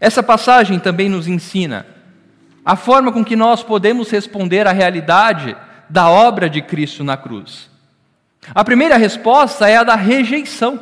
Essa 0.00 0.22
passagem 0.22 0.78
também 0.78 1.08
nos 1.08 1.26
ensina 1.26 1.86
a 2.64 2.74
forma 2.74 3.12
com 3.12 3.24
que 3.24 3.36
nós 3.36 3.62
podemos 3.62 4.10
responder 4.10 4.66
à 4.66 4.72
realidade 4.72 5.56
da 5.88 6.10
obra 6.10 6.50
de 6.50 6.60
Cristo 6.60 7.04
na 7.04 7.16
cruz. 7.16 7.70
A 8.52 8.64
primeira 8.64 8.96
resposta 8.96 9.68
é 9.68 9.76
a 9.76 9.84
da 9.84 9.94
rejeição. 9.94 10.80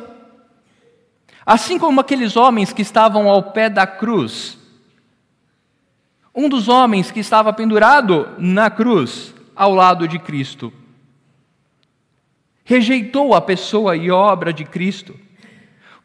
Assim 1.45 1.77
como 1.77 2.01
aqueles 2.01 2.35
homens 2.35 2.73
que 2.73 2.81
estavam 2.81 3.29
ao 3.29 3.51
pé 3.51 3.69
da 3.69 3.85
cruz, 3.85 4.57
um 6.33 6.49
dos 6.49 6.67
homens 6.67 7.11
que 7.11 7.19
estava 7.19 7.53
pendurado 7.53 8.27
na 8.39 8.69
cruz 8.69 9.33
ao 9.55 9.73
lado 9.73 10.07
de 10.07 10.17
Cristo 10.17 10.73
rejeitou 12.65 13.33
a 13.33 13.39
pessoa 13.39 13.95
e 13.95 14.11
obra 14.11 14.51
de 14.51 14.65
Cristo 14.65 15.17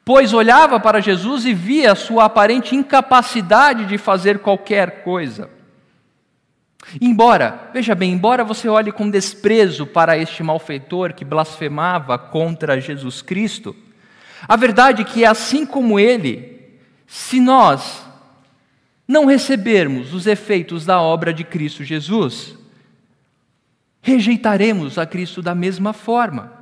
pois 0.05 0.33
olhava 0.33 0.81
para 0.81 1.01
Jesus 1.01 1.45
e 1.45 1.55
via 1.55 1.93
a 1.93 1.95
sua 1.95 2.25
aparente 2.25 2.75
incapacidade 2.75 3.85
de 3.87 3.97
fazer 3.97 4.41
qualquer 4.41 5.05
coisa. 5.05 5.49
Embora, 7.01 7.71
veja 7.73 7.95
bem, 7.95 8.13
embora 8.13 8.43
você 8.43 8.69
olhe 8.69 8.91
com 8.91 9.09
desprezo 9.09 9.87
para 9.87 10.19
este 10.19 10.43
malfeitor 10.43 11.13
que 11.13 11.25
blasfemava 11.25 12.19
contra 12.19 12.81
Jesus 12.81 13.23
Cristo, 13.23 13.77
a 14.49 14.57
verdade 14.57 15.03
é 15.03 15.05
que, 15.05 15.25
assim 15.25 15.65
como 15.65 16.01
ele, 16.01 16.81
se 17.07 17.39
nós 17.39 18.05
não 19.07 19.27
recebermos 19.27 20.13
os 20.13 20.27
efeitos 20.27 20.87
da 20.87 21.01
obra 21.01 21.33
de 21.33 21.45
Cristo 21.45 21.85
Jesus, 21.85 22.57
rejeitaremos 24.01 24.99
a 24.99 25.07
Cristo 25.07 25.43
da 25.43 25.55
mesma 25.55 25.93
forma. 25.93 26.53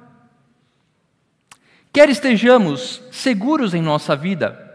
Quer 1.92 2.08
estejamos 2.08 3.02
seguros 3.10 3.74
em 3.74 3.82
nossa 3.82 4.14
vida, 4.14 4.66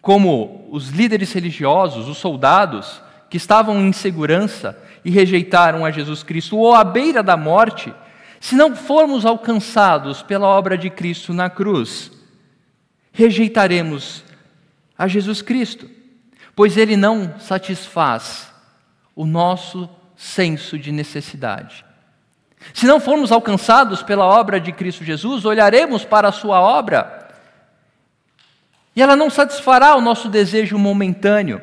como 0.00 0.68
os 0.70 0.88
líderes 0.88 1.32
religiosos, 1.32 2.08
os 2.08 2.18
soldados, 2.18 3.00
que 3.30 3.36
estavam 3.36 3.80
em 3.80 3.92
segurança 3.92 4.78
e 5.04 5.10
rejeitaram 5.10 5.84
a 5.84 5.90
Jesus 5.90 6.22
Cristo, 6.22 6.58
ou 6.58 6.74
à 6.74 6.84
beira 6.84 7.22
da 7.22 7.36
morte, 7.36 7.92
se 8.40 8.54
não 8.54 8.74
formos 8.76 9.24
alcançados 9.24 10.22
pela 10.22 10.46
obra 10.46 10.76
de 10.76 10.90
Cristo 10.90 11.32
na 11.32 11.48
cruz, 11.48 12.10
rejeitaremos 13.12 14.24
a 14.98 15.06
Jesus 15.06 15.40
Cristo, 15.40 15.88
pois 16.54 16.76
Ele 16.76 16.96
não 16.96 17.38
satisfaz 17.38 18.52
o 19.14 19.24
nosso 19.24 19.88
senso 20.22 20.78
de 20.78 20.92
necessidade. 20.92 21.84
Se 22.72 22.86
não 22.86 23.00
formos 23.00 23.32
alcançados 23.32 24.04
pela 24.04 24.24
obra 24.24 24.60
de 24.60 24.70
Cristo 24.70 25.02
Jesus, 25.02 25.44
olharemos 25.44 26.04
para 26.04 26.28
a 26.28 26.32
Sua 26.32 26.60
obra 26.60 27.28
e 28.94 29.02
ela 29.02 29.16
não 29.16 29.28
satisfará 29.28 29.96
o 29.96 30.00
nosso 30.00 30.28
desejo 30.28 30.78
momentâneo. 30.78 31.60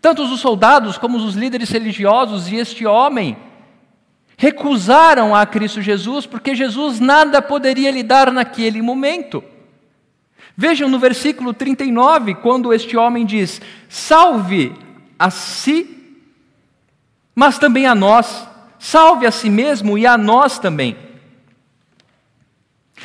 Tanto 0.00 0.22
os 0.22 0.40
soldados 0.40 0.96
como 0.96 1.18
os 1.18 1.34
líderes 1.34 1.70
religiosos 1.70 2.48
e 2.48 2.56
este 2.56 2.86
homem 2.86 3.36
recusaram 4.36 5.34
a 5.34 5.44
Cristo 5.44 5.82
Jesus 5.82 6.24
porque 6.24 6.54
Jesus 6.54 7.00
nada 7.00 7.42
poderia 7.42 7.90
lhe 7.90 8.04
dar 8.04 8.30
naquele 8.30 8.80
momento. 8.80 9.42
Vejam 10.56 10.88
no 10.88 11.00
versículo 11.00 11.52
39, 11.52 12.36
quando 12.36 12.72
este 12.72 12.96
homem 12.96 13.26
diz: 13.26 13.60
Salve 13.88 14.72
a 15.18 15.30
si, 15.30 15.99
mas 17.40 17.58
também 17.58 17.86
a 17.86 17.94
nós 17.94 18.46
salve 18.78 19.24
a 19.24 19.30
si 19.30 19.48
mesmo 19.48 19.96
e 19.96 20.06
a 20.06 20.18
nós 20.18 20.58
também. 20.58 20.94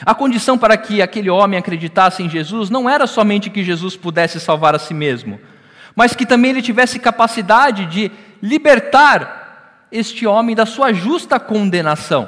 A 0.05 0.13
condição 0.13 0.57
para 0.57 0.75
que 0.75 1.01
aquele 1.01 1.29
homem 1.29 1.57
acreditasse 1.57 2.21
em 2.21 2.29
Jesus 2.29 2.69
não 2.69 2.89
era 2.89 3.07
somente 3.07 3.49
que 3.49 3.63
Jesus 3.63 3.95
pudesse 3.95 4.37
salvar 4.41 4.75
a 4.75 4.77
si 4.77 4.93
mesmo, 4.93 5.39
mas 5.95 6.13
que 6.13 6.25
também 6.25 6.51
ele 6.51 6.61
tivesse 6.61 6.99
capacidade 6.99 7.85
de 7.85 8.11
libertar 8.41 9.87
este 9.89 10.27
homem 10.27 10.53
da 10.53 10.65
sua 10.65 10.91
justa 10.91 11.39
condenação. 11.39 12.27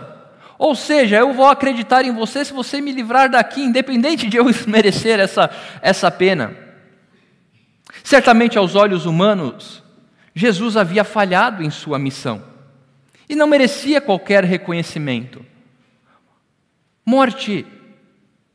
Ou 0.58 0.76
seja, 0.76 1.18
eu 1.18 1.34
vou 1.34 1.48
acreditar 1.48 2.06
em 2.06 2.14
você 2.14 2.46
se 2.46 2.54
você 2.54 2.80
me 2.80 2.94
livrar 2.94 3.30
daqui, 3.30 3.62
independente 3.62 4.30
de 4.30 4.38
eu 4.38 4.46
merecer 4.66 5.20
essa, 5.20 5.50
essa 5.82 6.10
pena. 6.10 6.56
Certamente, 8.02 8.58
aos 8.58 8.76
olhos 8.76 9.06
humanos, 9.06 9.86
Jesus 10.38 10.78
havia 10.78 11.04
falhado 11.04 11.64
em 11.64 11.72
sua 11.72 11.98
missão 11.98 12.44
e 13.28 13.36
não 13.36 13.48
merecia 13.48 14.00
qualquer 14.00 14.44
reconhecimento. 14.44 15.44
Morte 17.04 17.66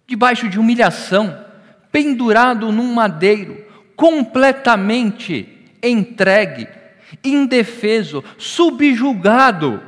debaixo 0.06 0.48
de 0.48 0.60
humilhação, 0.60 1.44
pendurado 1.90 2.70
num 2.70 2.94
madeiro, 2.94 3.66
completamente 3.96 5.48
entregue, 5.82 6.68
indefeso, 7.24 8.22
subjugado. 8.38 9.82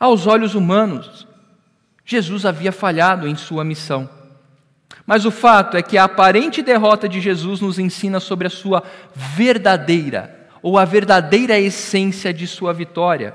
Aos 0.00 0.26
olhos 0.26 0.54
humanos, 0.54 1.28
Jesus 2.06 2.46
havia 2.46 2.72
falhado 2.72 3.28
em 3.28 3.36
sua 3.36 3.64
missão. 3.64 4.08
Mas 5.04 5.26
o 5.26 5.30
fato 5.30 5.76
é 5.76 5.82
que 5.82 5.98
a 5.98 6.04
aparente 6.04 6.62
derrota 6.62 7.06
de 7.06 7.20
Jesus 7.20 7.60
nos 7.60 7.78
ensina 7.78 8.18
sobre 8.18 8.46
a 8.46 8.50
sua 8.50 8.82
verdadeira 9.14 10.37
ou 10.62 10.78
a 10.78 10.84
verdadeira 10.84 11.58
essência 11.58 12.32
de 12.32 12.46
sua 12.46 12.72
vitória. 12.72 13.34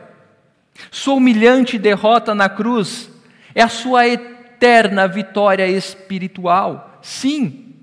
Sua 0.92 1.15
humilhante 1.15 1.77
derrota 1.77 2.34
na 2.34 2.50
cruz 2.50 3.10
é 3.53 3.62
a 3.62 3.68
sua 3.68 4.08
eterna 4.08 5.08
vitória 5.08 5.68
espiritual. 5.68 7.00
Sim, 7.01 7.75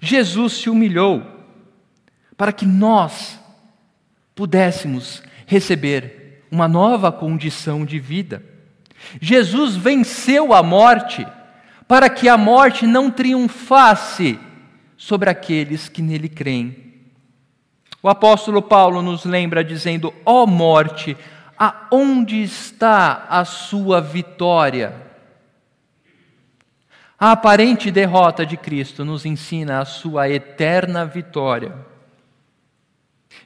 Jesus 0.00 0.54
se 0.54 0.70
humilhou 0.70 1.22
para 2.36 2.52
que 2.52 2.66
nós 2.66 3.38
pudéssemos 4.34 5.22
receber 5.46 6.44
uma 6.50 6.68
nova 6.68 7.10
condição 7.10 7.84
de 7.84 7.98
vida. 7.98 8.42
Jesus 9.20 9.76
venceu 9.76 10.54
a 10.54 10.62
morte 10.62 11.26
para 11.88 12.08
que 12.08 12.28
a 12.28 12.36
morte 12.36 12.86
não 12.86 13.10
triunfasse 13.10 14.38
sobre 14.96 15.28
aqueles 15.28 15.88
que 15.88 16.00
nele 16.00 16.28
creem. 16.28 16.91
O 18.02 18.08
apóstolo 18.08 18.60
Paulo 18.60 19.00
nos 19.00 19.24
lembra 19.24 19.62
dizendo: 19.62 20.12
Ó 20.26 20.42
oh 20.42 20.46
morte, 20.46 21.16
aonde 21.56 22.42
está 22.42 23.26
a 23.28 23.44
sua 23.44 24.00
vitória? 24.00 24.94
A 27.18 27.30
aparente 27.30 27.92
derrota 27.92 28.44
de 28.44 28.56
Cristo 28.56 29.04
nos 29.04 29.24
ensina 29.24 29.78
a 29.78 29.84
sua 29.84 30.28
eterna 30.28 31.04
vitória. 31.04 31.72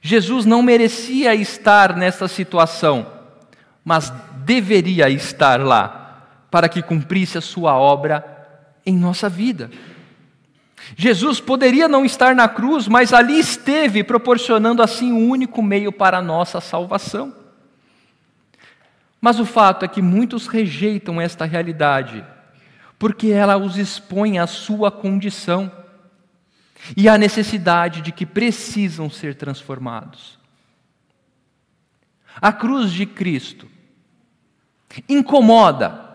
Jesus 0.00 0.46
não 0.46 0.62
merecia 0.62 1.34
estar 1.34 1.94
nessa 1.94 2.26
situação, 2.26 3.06
mas 3.84 4.10
deveria 4.36 5.10
estar 5.10 5.60
lá, 5.60 6.26
para 6.50 6.70
que 6.70 6.80
cumprisse 6.80 7.36
a 7.36 7.42
sua 7.42 7.76
obra 7.76 8.24
em 8.86 8.96
nossa 8.96 9.28
vida. 9.28 9.70
Jesus 10.94 11.40
poderia 11.40 11.88
não 11.88 12.04
estar 12.04 12.34
na 12.34 12.48
cruz, 12.48 12.86
mas 12.86 13.12
ali 13.12 13.38
esteve, 13.38 14.04
proporcionando 14.04 14.82
assim 14.82 15.12
o 15.12 15.16
um 15.16 15.30
único 15.30 15.62
meio 15.62 15.90
para 15.90 16.18
a 16.18 16.22
nossa 16.22 16.60
salvação. 16.60 17.34
Mas 19.20 19.40
o 19.40 19.44
fato 19.44 19.84
é 19.84 19.88
que 19.88 20.00
muitos 20.00 20.46
rejeitam 20.46 21.20
esta 21.20 21.44
realidade, 21.44 22.24
porque 22.98 23.28
ela 23.28 23.56
os 23.56 23.76
expõe 23.76 24.38
à 24.38 24.46
sua 24.46 24.90
condição 24.90 25.72
e 26.96 27.08
à 27.08 27.18
necessidade 27.18 28.02
de 28.02 28.12
que 28.12 28.26
precisam 28.26 29.10
ser 29.10 29.34
transformados. 29.34 30.38
A 32.40 32.52
cruz 32.52 32.92
de 32.92 33.06
Cristo 33.06 33.66
incomoda, 35.08 36.05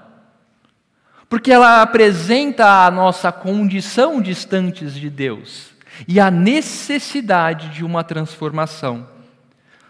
porque 1.31 1.49
ela 1.49 1.81
apresenta 1.81 2.85
a 2.85 2.91
nossa 2.91 3.31
condição 3.31 4.21
distantes 4.21 4.93
de 4.93 5.09
Deus 5.09 5.71
e 6.05 6.19
a 6.19 6.29
necessidade 6.29 7.69
de 7.69 7.85
uma 7.85 8.03
transformação. 8.03 9.07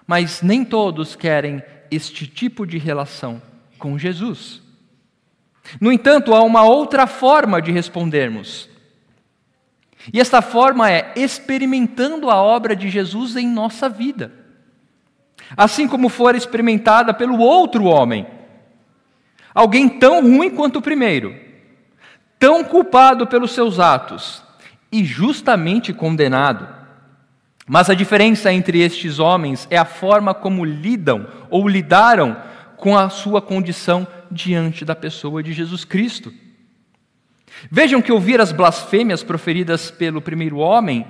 Mas 0.06 0.44
nem 0.44 0.64
todos 0.64 1.16
querem 1.16 1.64
este 1.90 2.28
tipo 2.28 2.64
de 2.64 2.78
relação 2.78 3.42
com 3.80 3.98
Jesus. 3.98 4.62
No 5.80 5.92
entanto, 5.92 6.36
há 6.36 6.44
uma 6.44 6.62
outra 6.62 7.08
forma 7.08 7.60
de 7.60 7.72
respondermos. 7.72 8.70
E 10.14 10.22
esta 10.22 10.44
forma 10.44 10.92
é 10.92 11.12
experimentando 11.16 12.30
a 12.30 12.36
obra 12.36 12.76
de 12.76 12.88
Jesus 12.88 13.36
em 13.36 13.48
nossa 13.48 13.90
vida. 13.90 14.32
Assim 15.58 15.88
como 15.88 16.08
for 16.08 16.36
experimentada 16.36 17.16
pelo 17.16 17.40
outro 17.40 17.86
homem. 17.86 18.28
Alguém 19.54 19.90
tão 19.90 20.22
ruim 20.22 20.50
quanto 20.50 20.78
o 20.78 20.82
primeiro, 20.82 21.36
tão 22.40 22.64
culpado 22.64 23.28
pelos 23.28 23.52
seus 23.52 23.80
atos 23.80 24.44
e 24.92 25.04
justamente 25.04 25.94
condenado. 25.94 26.68
Mas 27.68 27.90
a 27.90 27.94
diferença 27.94 28.52
entre 28.52 28.82
estes 28.82 29.20
homens 29.20 29.68
é 29.70 29.78
a 29.78 29.86
forma 29.86 30.34
como 30.34 30.66
lidam 30.66 31.28
ou 31.50 31.68
lidaram 31.68 32.36
com 32.78 32.98
a 32.98 33.10
sua 33.10 33.42
condição 33.42 34.08
diante 34.30 34.84
da 34.84 34.96
pessoa 34.96 35.44
de 35.44 35.54
Jesus 35.54 35.86
Cristo. 35.86 36.34
Vejam 37.70 38.02
que 38.02 38.12
ouvir 38.12 38.42
as 38.42 38.52
blasfêmias 38.52 39.24
proferidas 39.24 39.92
pelo 39.92 40.22
primeiro 40.22 40.58
homem, 40.58 41.06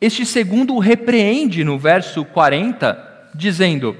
este 0.00 0.26
segundo 0.26 0.74
o 0.74 0.78
repreende 0.78 1.62
no 1.62 1.78
verso 1.78 2.24
40, 2.24 3.30
dizendo: 3.34 3.96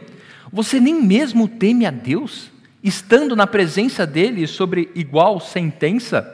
Você 0.53 0.81
nem 0.81 1.03
mesmo 1.03 1.47
teme 1.47 1.87
a 1.87 1.91
Deus, 1.91 2.51
estando 2.85 3.35
na 3.35 3.47
presença 3.47 4.07
dele 4.07 4.47
sobre 4.47 4.93
igual 4.95 5.41
sentença? 5.41 6.31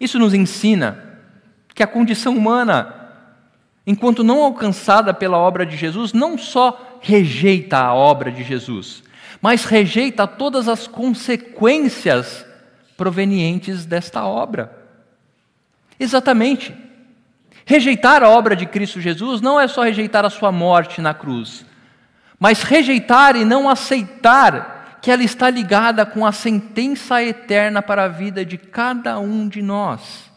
Isso 0.00 0.18
nos 0.18 0.34
ensina 0.34 1.20
que 1.72 1.82
a 1.82 1.86
condição 1.86 2.36
humana, 2.36 2.92
enquanto 3.86 4.24
não 4.24 4.42
alcançada 4.42 5.14
pela 5.14 5.38
obra 5.38 5.64
de 5.64 5.76
Jesus, 5.76 6.12
não 6.12 6.36
só 6.36 6.98
rejeita 7.00 7.78
a 7.78 7.94
obra 7.94 8.32
de 8.32 8.42
Jesus, 8.42 9.04
mas 9.40 9.64
rejeita 9.64 10.26
todas 10.26 10.68
as 10.68 10.88
consequências 10.88 12.44
provenientes 12.96 13.86
desta 13.86 14.24
obra. 14.24 14.76
Exatamente. 15.98 16.74
Rejeitar 17.64 18.24
a 18.24 18.28
obra 18.28 18.56
de 18.56 18.66
Cristo 18.66 19.00
Jesus 19.00 19.40
não 19.40 19.58
é 19.60 19.68
só 19.68 19.82
rejeitar 19.82 20.24
a 20.24 20.30
sua 20.30 20.50
morte 20.50 21.00
na 21.00 21.14
cruz, 21.14 21.64
mas 22.42 22.64
rejeitar 22.64 23.36
e 23.36 23.44
não 23.44 23.68
aceitar 23.68 24.98
que 25.00 25.12
ela 25.12 25.22
está 25.22 25.48
ligada 25.48 26.04
com 26.04 26.26
a 26.26 26.32
sentença 26.32 27.22
eterna 27.22 27.80
para 27.80 28.02
a 28.02 28.08
vida 28.08 28.44
de 28.44 28.58
cada 28.58 29.16
um 29.20 29.46
de 29.46 29.62
nós. 29.62 30.28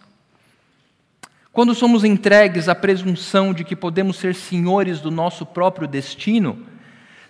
Quando 1.51 1.74
somos 1.74 2.03
entregues 2.03 2.69
à 2.69 2.75
presunção 2.75 3.51
de 3.55 3.63
que 3.63 3.75
podemos 3.75 4.17
ser 4.17 4.35
senhores 4.35 5.01
do 5.01 5.09
nosso 5.09 5.47
próprio 5.47 5.88
destino, 5.88 6.63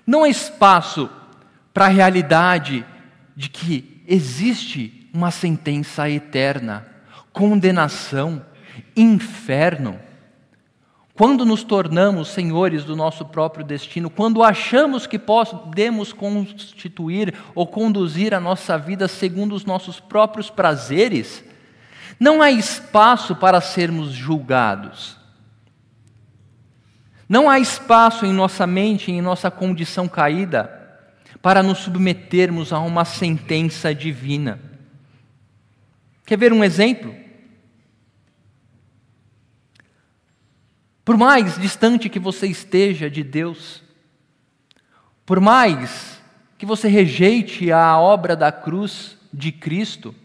não 0.05 0.25
há 0.25 0.29
espaço 0.29 1.09
para 1.73 1.85
a 1.85 1.87
realidade 1.87 2.85
de 3.33 3.47
que 3.47 4.03
existe 4.05 5.09
uma 5.13 5.31
sentença 5.31 6.09
eterna, 6.09 6.85
condenação, 7.31 8.45
inferno. 8.93 9.97
Quando 11.15 11.45
nos 11.45 11.63
tornamos 11.63 12.27
senhores 12.27 12.83
do 12.83 12.93
nosso 12.93 13.23
próprio 13.23 13.65
destino, 13.65 14.09
quando 14.09 14.43
achamos 14.43 15.07
que 15.07 15.17
podemos 15.17 16.11
constituir 16.11 17.33
ou 17.55 17.65
conduzir 17.65 18.33
a 18.33 18.39
nossa 18.41 18.77
vida 18.77 19.07
segundo 19.07 19.55
os 19.55 19.63
nossos 19.63 19.97
próprios 19.97 20.49
prazeres, 20.49 21.41
não 22.19 22.41
há 22.41 22.51
espaço 22.51 23.33
para 23.33 23.61
sermos 23.61 24.11
julgados. 24.11 25.15
Não 27.29 27.49
há 27.49 27.61
espaço 27.61 28.25
em 28.25 28.33
nossa 28.33 28.67
mente, 28.67 29.09
em 29.09 29.21
nossa 29.21 29.49
condição 29.49 30.09
caída, 30.09 30.69
para 31.41 31.63
nos 31.63 31.77
submetermos 31.77 32.73
a 32.73 32.79
uma 32.79 33.05
sentença 33.05 33.95
divina. 33.95 34.59
Quer 36.25 36.37
ver 36.37 36.51
um 36.51 36.61
exemplo? 36.61 37.24
Por 41.05 41.17
mais 41.17 41.59
distante 41.59 42.09
que 42.09 42.17
você 42.17 42.47
esteja 42.47 43.11
de 43.11 43.23
Deus, 43.23 43.83
por 45.23 45.39
mais 45.39 46.19
que 46.57 46.65
você 46.65 46.87
rejeite 46.87 47.71
a 47.71 47.95
obra 47.99 48.35
da 48.35 48.51
cruz 48.51 49.15
de 49.31 49.51
Cristo, 49.51 50.15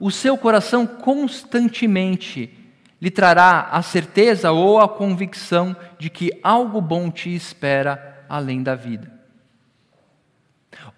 o 0.00 0.10
seu 0.10 0.38
coração 0.38 0.86
constantemente 0.86 2.56
lhe 2.98 3.10
trará 3.10 3.68
a 3.70 3.82
certeza 3.82 4.50
ou 4.52 4.80
a 4.80 4.88
convicção 4.88 5.76
de 5.98 6.08
que 6.08 6.30
algo 6.42 6.80
bom 6.80 7.10
te 7.10 7.34
espera 7.34 8.24
além 8.26 8.62
da 8.62 8.74
vida. 8.74 9.12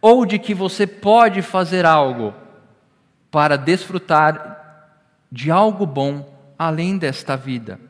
Ou 0.00 0.24
de 0.24 0.38
que 0.38 0.54
você 0.54 0.86
pode 0.86 1.42
fazer 1.42 1.84
algo 1.84 2.32
para 3.32 3.56
desfrutar 3.56 5.00
de 5.30 5.50
algo 5.50 5.86
bom 5.86 6.54
além 6.56 6.98
desta 6.98 7.36
vida. 7.36 7.80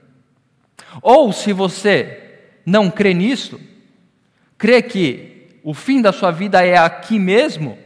Ou 1.00 1.32
se 1.32 1.52
você 1.52 2.40
não 2.64 2.90
crê 2.90 3.14
nisso, 3.14 3.60
crê 4.58 4.82
que 4.82 5.58
o 5.62 5.74
fim 5.74 6.00
da 6.00 6.12
sua 6.12 6.30
vida 6.30 6.64
é 6.64 6.76
aqui 6.76 7.18
mesmo, 7.18 7.78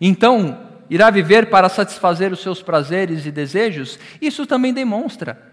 então 0.00 0.68
irá 0.88 1.10
viver 1.10 1.48
para 1.48 1.68
satisfazer 1.68 2.32
os 2.32 2.40
seus 2.40 2.62
prazeres 2.62 3.24
e 3.24 3.30
desejos, 3.30 3.98
isso 4.20 4.46
também 4.46 4.72
demonstra 4.72 5.50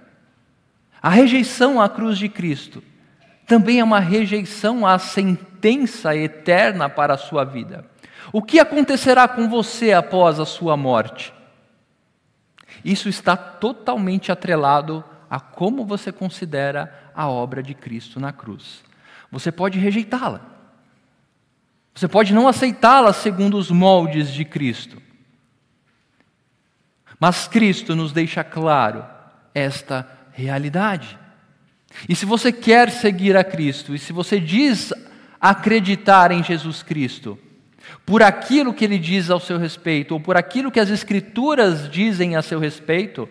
a 1.02 1.10
rejeição 1.10 1.80
à 1.80 1.88
cruz 1.88 2.18
de 2.18 2.28
Cristo. 2.28 2.84
Também 3.46 3.80
é 3.80 3.84
uma 3.84 4.00
rejeição 4.00 4.86
à 4.86 5.00
sentença 5.00 6.16
eterna 6.16 6.90
para 6.90 7.14
a 7.14 7.18
sua 7.18 7.46
vida. 7.46 7.86
O 8.34 8.42
que 8.42 8.60
acontecerá 8.60 9.28
com 9.28 9.48
você 9.48 9.94
após 9.94 10.40
a 10.40 10.46
sua 10.46 10.76
morte? 10.76 11.34
Isso 12.84 13.08
está 13.08 13.38
totalmente 13.38 14.32
atrelado 14.32 15.04
a 15.30 15.40
como 15.40 15.86
você 15.86 16.12
considera 16.12 17.12
a 17.16 17.28
obra 17.28 17.62
de 17.62 17.74
Cristo 17.74 18.20
na 18.20 18.32
cruz. 18.32 18.84
Você 19.32 19.52
pode 19.52 19.80
rejeitá-la. 19.80 20.42
Você 21.94 22.08
pode 22.08 22.34
não 22.34 22.48
aceitá-la 22.48 23.12
segundo 23.12 23.58
os 23.58 23.72
moldes 23.72 24.32
de 24.32 24.46
Cristo. 24.46 25.02
Mas 27.20 27.48
Cristo 27.48 27.96
nos 27.96 28.12
deixa 28.12 28.44
claro 28.44 29.04
esta 29.54 30.08
realidade. 30.32 31.18
E 32.08 32.16
se 32.16 32.26
você 32.26 32.52
quer 32.52 32.92
seguir 32.92 33.36
a 33.36 33.44
Cristo, 33.44 33.96
e 33.96 34.00
se 34.00 34.14
você 34.14 34.40
diz 34.40 34.94
acreditar 35.42 36.32
em 36.32 36.44
Jesus 36.44 36.84
Cristo, 36.84 37.38
por 38.06 38.22
aquilo 38.22 38.74
que 38.74 38.86
ele 38.86 39.00
diz 39.00 39.30
ao 39.30 39.40
seu 39.40 39.58
respeito, 39.58 40.14
ou 40.14 40.20
por 40.20 40.38
aquilo 40.38 40.72
que 40.72 40.80
as 40.80 40.90
Escrituras 40.90 41.90
dizem 41.90 42.36
a 42.36 42.42
seu 42.42 42.60
respeito, 42.60 43.28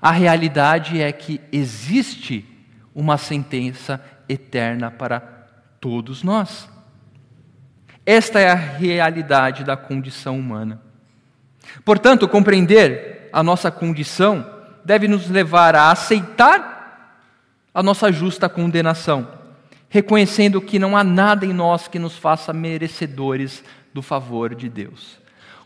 a 0.00 0.10
realidade 0.10 1.00
é 1.00 1.10
que 1.12 1.40
existe 1.50 2.44
uma 2.94 3.18
sentença 3.18 4.02
eterna 4.28 4.90
para 4.90 5.20
todos 5.80 6.22
nós. 6.22 6.68
Esta 8.04 8.40
é 8.40 8.50
a 8.50 8.54
realidade 8.54 9.64
da 9.64 9.76
condição 9.76 10.38
humana. 10.38 10.80
Portanto, 11.84 12.28
compreender 12.28 13.28
a 13.32 13.42
nossa 13.42 13.70
condição 13.70 14.48
deve 14.84 15.08
nos 15.08 15.28
levar 15.28 15.74
a 15.74 15.90
aceitar 15.90 16.76
a 17.74 17.82
nossa 17.82 18.10
justa 18.12 18.48
condenação, 18.48 19.28
reconhecendo 19.88 20.60
que 20.60 20.78
não 20.78 20.96
há 20.96 21.04
nada 21.04 21.44
em 21.44 21.52
nós 21.52 21.88
que 21.88 21.98
nos 21.98 22.16
faça 22.16 22.52
merecedores 22.52 23.62
do 23.92 24.00
favor 24.00 24.54
de 24.54 24.68
Deus. 24.68 25.18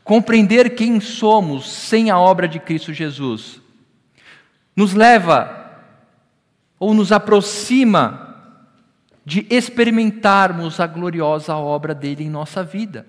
Compreender 0.03 0.75
quem 0.75 0.99
somos 0.99 1.71
sem 1.71 2.11
a 2.11 2.19
obra 2.19 2.49
de 2.49 2.59
Cristo 2.59 2.93
Jesus 2.93 3.60
nos 4.81 4.95
leva 4.95 5.77
ou 6.79 6.95
nos 6.95 7.12
aproxima 7.12 8.35
de 9.27 9.47
experimentarmos 9.51 10.81
a 10.81 10.87
gloriosa 10.87 11.55
obra 11.55 11.95
dele 11.95 12.25
em 12.25 12.31
nossa 12.31 12.64
vida. 12.64 13.07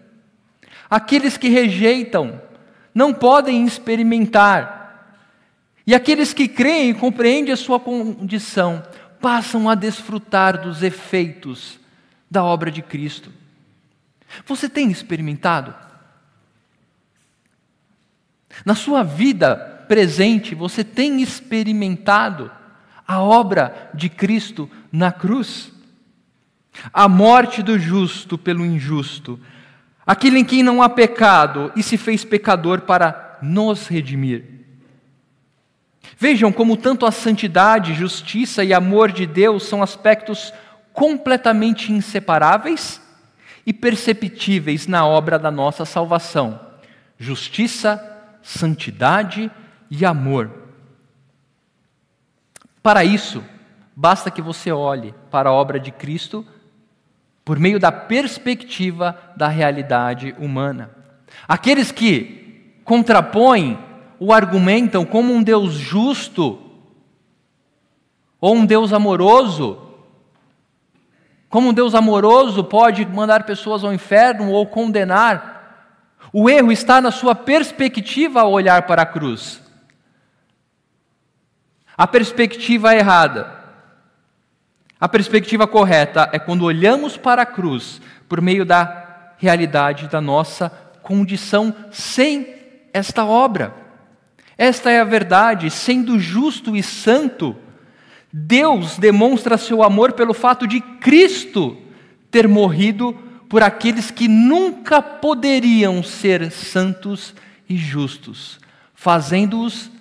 Aqueles 0.89 1.37
que 1.37 1.47
rejeitam 1.47 2.41
não 2.93 3.13
podem 3.13 3.65
experimentar, 3.65 4.79
E 5.87 5.95
aqueles 5.95 6.31
que 6.31 6.47
creem 6.47 6.91
e 6.91 6.93
compreendem 6.93 7.53
a 7.53 7.57
sua 7.57 7.79
condição 7.79 8.83
passam 9.19 9.67
a 9.67 9.73
desfrutar 9.73 10.61
dos 10.61 10.83
efeitos 10.83 11.79
da 12.29 12.43
obra 12.43 12.69
de 12.69 12.81
Cristo. 12.81 13.31
Você 14.45 14.69
tem 14.69 14.91
experimentado? 14.91 15.73
Na 18.63 18.75
sua 18.75 19.03
vida 19.03 19.80
presente, 19.91 20.55
você 20.55 20.85
tem 20.85 21.21
experimentado 21.21 22.49
a 23.05 23.21
obra 23.21 23.89
de 23.93 24.07
Cristo 24.07 24.71
na 24.89 25.11
cruz? 25.11 25.69
A 26.93 27.09
morte 27.09 27.61
do 27.61 27.77
justo 27.77 28.37
pelo 28.37 28.65
injusto, 28.65 29.37
aquele 30.07 30.39
em 30.39 30.45
quem 30.45 30.63
não 30.63 30.81
há 30.81 30.87
pecado 30.87 31.73
e 31.75 31.83
se 31.83 31.97
fez 31.97 32.23
pecador 32.23 32.83
para 32.83 33.37
nos 33.41 33.89
redimir. 33.89 34.45
Vejam 36.17 36.53
como 36.53 36.77
tanto 36.77 37.05
a 37.05 37.11
santidade, 37.11 37.93
justiça 37.93 38.63
e 38.63 38.73
amor 38.73 39.11
de 39.11 39.25
Deus 39.25 39.63
são 39.63 39.83
aspectos 39.83 40.53
completamente 40.93 41.91
inseparáveis 41.91 43.01
e 43.65 43.73
perceptíveis 43.73 44.87
na 44.87 45.05
obra 45.05 45.37
da 45.37 45.51
nossa 45.51 45.83
salvação. 45.83 46.57
Justiça, 47.19 48.01
santidade 48.41 49.51
e 49.91 50.05
amor. 50.05 50.49
Para 52.81 53.03
isso, 53.03 53.43
basta 53.93 54.31
que 54.31 54.41
você 54.41 54.71
olhe 54.71 55.13
para 55.29 55.49
a 55.49 55.53
obra 55.53 55.77
de 55.77 55.91
Cristo 55.91 56.45
por 57.43 57.59
meio 57.59 57.77
da 57.77 57.91
perspectiva 57.91 59.19
da 59.35 59.49
realidade 59.49 60.33
humana. 60.39 60.89
Aqueles 61.47 61.91
que 61.91 62.79
contrapõem 62.85 63.77
o 64.17 64.31
argumentam 64.31 65.05
como 65.05 65.33
um 65.33 65.43
Deus 65.43 65.73
justo 65.73 66.59
ou 68.39 68.55
um 68.55 68.65
Deus 68.65 68.93
amoroso, 68.93 69.79
como 71.49 71.69
um 71.69 71.73
Deus 71.73 71.93
amoroso 71.93 72.63
pode 72.63 73.05
mandar 73.05 73.43
pessoas 73.43 73.83
ao 73.83 73.93
inferno 73.93 74.51
ou 74.51 74.65
condenar. 74.65 75.59
O 76.31 76.49
erro 76.49 76.71
está 76.71 77.01
na 77.01 77.11
sua 77.11 77.35
perspectiva 77.35 78.41
ao 78.41 78.51
olhar 78.51 78.83
para 78.83 79.01
a 79.01 79.05
cruz. 79.05 79.61
A 82.01 82.07
perspectiva 82.07 82.95
errada. 82.95 83.59
A 84.99 85.07
perspectiva 85.07 85.67
correta 85.67 86.27
é 86.33 86.39
quando 86.39 86.65
olhamos 86.65 87.15
para 87.15 87.43
a 87.43 87.45
cruz 87.45 88.01
por 88.27 88.41
meio 88.41 88.65
da 88.65 89.35
realidade 89.37 90.07
da 90.07 90.19
nossa 90.19 90.71
condição 91.03 91.71
sem 91.91 92.55
esta 92.91 93.23
obra. 93.23 93.75
Esta 94.57 94.89
é 94.89 94.99
a 94.99 95.03
verdade, 95.03 95.69
sendo 95.69 96.17
justo 96.17 96.75
e 96.75 96.81
santo, 96.81 97.55
Deus 98.33 98.97
demonstra 98.97 99.55
seu 99.55 99.83
amor 99.83 100.13
pelo 100.13 100.33
fato 100.33 100.65
de 100.65 100.81
Cristo 100.81 101.77
ter 102.31 102.47
morrido 102.47 103.13
por 103.47 103.61
aqueles 103.61 104.09
que 104.09 104.27
nunca 104.27 105.03
poderiam 105.03 106.01
ser 106.01 106.49
santos 106.49 107.35
e 107.69 107.77
justos, 107.77 108.59
fazendo-os 108.95 109.91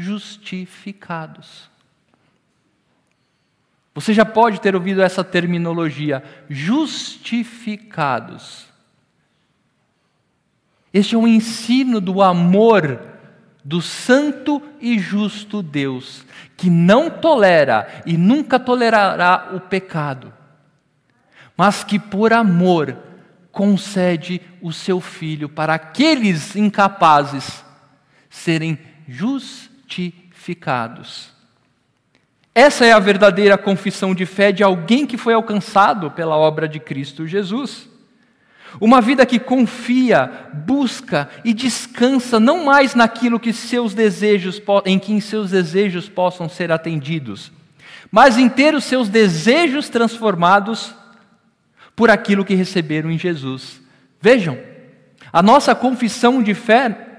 justificados. 0.00 1.70
Você 3.94 4.12
já 4.14 4.24
pode 4.24 4.60
ter 4.60 4.74
ouvido 4.74 5.02
essa 5.02 5.22
terminologia, 5.22 6.24
justificados. 6.48 8.66
Este 10.92 11.14
é 11.14 11.18
um 11.18 11.28
ensino 11.28 12.00
do 12.00 12.20
amor 12.22 13.08
do 13.62 13.82
santo 13.82 14.62
e 14.80 14.98
justo 14.98 15.62
Deus, 15.62 16.24
que 16.56 16.70
não 16.70 17.10
tolera 17.10 18.02
e 18.06 18.16
nunca 18.16 18.58
tolerará 18.58 19.50
o 19.52 19.60
pecado, 19.60 20.32
mas 21.56 21.84
que 21.84 21.98
por 21.98 22.32
amor 22.32 22.96
concede 23.52 24.40
o 24.62 24.72
seu 24.72 24.98
filho 25.00 25.48
para 25.48 25.74
aqueles 25.74 26.56
incapazes 26.56 27.62
serem 28.30 28.78
justificados. 29.06 29.69
Essa 32.54 32.84
é 32.84 32.92
a 32.92 32.98
verdadeira 32.98 33.58
confissão 33.58 34.14
de 34.14 34.26
fé 34.26 34.52
de 34.52 34.62
alguém 34.62 35.06
que 35.06 35.16
foi 35.16 35.34
alcançado 35.34 36.10
pela 36.10 36.36
obra 36.36 36.68
de 36.68 36.80
Cristo 36.80 37.26
Jesus. 37.26 37.88
Uma 38.80 39.00
vida 39.00 39.26
que 39.26 39.38
confia, 39.38 40.30
busca 40.52 41.28
e 41.44 41.52
descansa 41.52 42.38
não 42.38 42.64
mais 42.64 42.94
naquilo 42.94 43.40
que 43.40 43.52
seus 43.52 43.94
desejos 43.94 44.62
em 44.84 44.98
que 44.98 45.20
seus 45.20 45.50
desejos 45.50 46.08
possam 46.08 46.48
ser 46.48 46.70
atendidos, 46.70 47.50
mas 48.12 48.38
em 48.38 48.48
ter 48.48 48.74
os 48.74 48.84
seus 48.84 49.08
desejos 49.08 49.88
transformados 49.88 50.94
por 51.96 52.10
aquilo 52.10 52.44
que 52.44 52.54
receberam 52.54 53.10
em 53.10 53.18
Jesus. 53.18 53.80
Vejam, 54.20 54.56
a 55.32 55.42
nossa 55.42 55.74
confissão 55.74 56.42
de 56.42 56.54
fé 56.54 57.09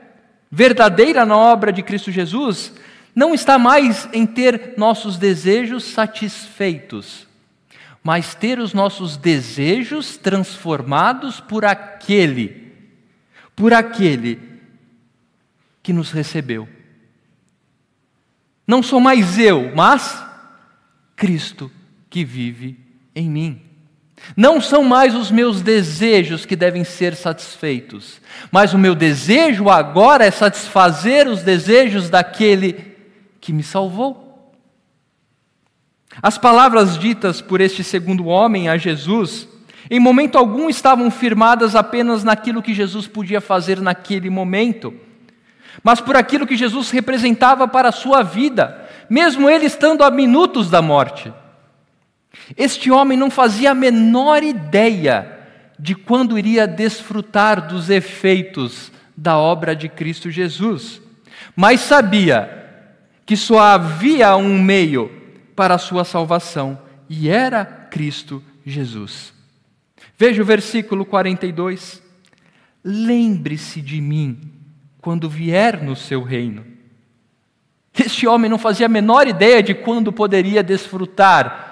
verdadeira 0.51 1.25
na 1.25 1.37
obra 1.37 1.71
de 1.71 1.81
Cristo 1.81 2.11
Jesus 2.11 2.73
não 3.15 3.33
está 3.33 3.57
mais 3.57 4.07
em 4.11 4.25
ter 4.25 4.73
nossos 4.77 5.17
desejos 5.17 5.85
satisfeitos 5.85 7.31
mas 8.03 8.33
ter 8.33 8.59
os 8.59 8.73
nossos 8.73 9.15
desejos 9.15 10.17
transformados 10.17 11.39
por 11.39 11.63
aquele, 11.63 12.73
por 13.55 13.73
aquele 13.73 14.39
que 15.83 15.93
nos 15.93 16.11
recebeu. 16.11 16.67
Não 18.65 18.81
sou 18.81 18.99
mais 18.99 19.37
eu, 19.37 19.75
mas 19.75 20.23
Cristo 21.15 21.71
que 22.09 22.25
vive 22.25 22.79
em 23.13 23.29
mim. 23.29 23.61
Não 24.35 24.61
são 24.61 24.83
mais 24.83 25.15
os 25.15 25.29
meus 25.29 25.61
desejos 25.61 26.45
que 26.45 26.55
devem 26.55 26.83
ser 26.83 27.15
satisfeitos, 27.15 28.21
mas 28.51 28.73
o 28.73 28.77
meu 28.77 28.95
desejo 28.95 29.69
agora 29.69 30.25
é 30.25 30.31
satisfazer 30.31 31.27
os 31.27 31.41
desejos 31.41 32.09
daquele 32.09 32.95
que 33.39 33.51
me 33.51 33.63
salvou. 33.63 34.53
As 36.21 36.37
palavras 36.37 36.97
ditas 36.97 37.41
por 37.41 37.61
este 37.61 37.83
segundo 37.83 38.25
homem 38.27 38.69
a 38.69 38.77
Jesus, 38.77 39.47
em 39.89 39.99
momento 39.99 40.37
algum 40.37 40.69
estavam 40.69 41.09
firmadas 41.09 41.75
apenas 41.75 42.23
naquilo 42.23 42.61
que 42.61 42.73
Jesus 42.73 43.07
podia 43.07 43.41
fazer 43.41 43.81
naquele 43.81 44.29
momento, 44.29 44.93
mas 45.83 45.99
por 45.99 46.15
aquilo 46.15 46.47
que 46.47 46.55
Jesus 46.57 46.91
representava 46.91 47.67
para 47.67 47.89
a 47.89 47.93
sua 47.93 48.23
vida, 48.23 48.87
mesmo 49.09 49.49
ele 49.49 49.65
estando 49.65 50.03
a 50.03 50.11
minutos 50.11 50.69
da 50.69 50.81
morte. 50.81 51.33
Este 52.57 52.91
homem 52.91 53.17
não 53.17 53.29
fazia 53.29 53.71
a 53.71 53.75
menor 53.75 54.43
ideia 54.43 55.39
de 55.77 55.95
quando 55.95 56.37
iria 56.37 56.67
desfrutar 56.67 57.67
dos 57.67 57.89
efeitos 57.89 58.91
da 59.15 59.37
obra 59.37 59.75
de 59.75 59.89
Cristo 59.89 60.29
Jesus, 60.29 61.01
mas 61.55 61.81
sabia 61.81 62.59
que 63.25 63.35
só 63.35 63.59
havia 63.59 64.35
um 64.35 64.61
meio 64.61 65.11
para 65.55 65.75
a 65.75 65.79
sua 65.79 66.03
salvação, 66.03 66.79
e 67.09 67.29
era 67.29 67.65
Cristo 67.65 68.43
Jesus. 68.65 69.33
Veja 70.17 70.41
o 70.41 70.45
versículo 70.45 71.05
42. 71.05 72.01
Lembre-se 72.83 73.81
de 73.81 73.99
mim 73.99 74.39
quando 74.99 75.29
vier 75.29 75.83
no 75.83 75.95
seu 75.95 76.23
reino. 76.23 76.65
Este 77.97 78.25
homem 78.27 78.49
não 78.49 78.57
fazia 78.57 78.85
a 78.85 78.89
menor 78.89 79.27
ideia 79.27 79.61
de 79.61 79.73
quando 79.73 80.13
poderia 80.13 80.63
desfrutar 80.63 81.70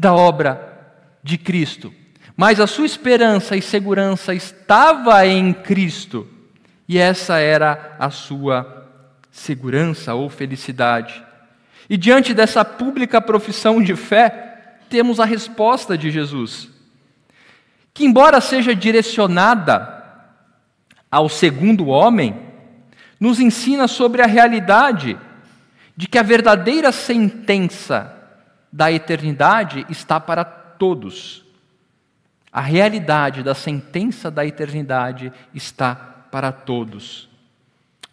da 0.00 0.14
obra 0.14 0.96
de 1.22 1.36
Cristo, 1.36 1.92
mas 2.34 2.58
a 2.58 2.66
sua 2.66 2.86
esperança 2.86 3.54
e 3.54 3.60
segurança 3.60 4.32
estava 4.32 5.26
em 5.26 5.52
Cristo, 5.52 6.26
e 6.88 6.96
essa 6.96 7.38
era 7.38 7.96
a 7.98 8.08
sua 8.08 8.88
segurança 9.30 10.14
ou 10.14 10.30
felicidade. 10.30 11.22
E 11.88 11.98
diante 11.98 12.32
dessa 12.32 12.64
pública 12.64 13.20
profissão 13.20 13.82
de 13.82 13.94
fé, 13.94 14.78
temos 14.88 15.20
a 15.20 15.26
resposta 15.26 15.98
de 15.98 16.10
Jesus, 16.10 16.70
que, 17.92 18.06
embora 18.06 18.40
seja 18.40 18.74
direcionada 18.74 20.02
ao 21.10 21.28
segundo 21.28 21.88
homem, 21.88 22.40
nos 23.20 23.38
ensina 23.38 23.86
sobre 23.86 24.22
a 24.22 24.26
realidade 24.26 25.18
de 25.94 26.08
que 26.08 26.16
a 26.16 26.22
verdadeira 26.22 26.90
sentença 26.90 28.19
da 28.72 28.90
eternidade 28.90 29.86
está 29.88 30.20
para 30.20 30.44
todos. 30.44 31.44
A 32.52 32.60
realidade 32.60 33.42
da 33.42 33.54
sentença 33.54 34.30
da 34.30 34.44
eternidade 34.44 35.32
está 35.54 35.94
para 35.94 36.52
todos. 36.52 37.28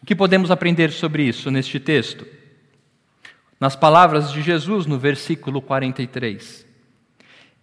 O 0.02 0.06
que 0.06 0.16
podemos 0.16 0.52
aprender 0.52 0.92
sobre 0.92 1.24
isso 1.24 1.50
neste 1.52 1.80
texto? 1.80 2.26
Nas 3.60 3.76
palavras 3.76 4.32
de 4.32 4.42
Jesus 4.42 4.86
no 4.86 5.00
versículo 5.00 5.62
43. 5.62 6.66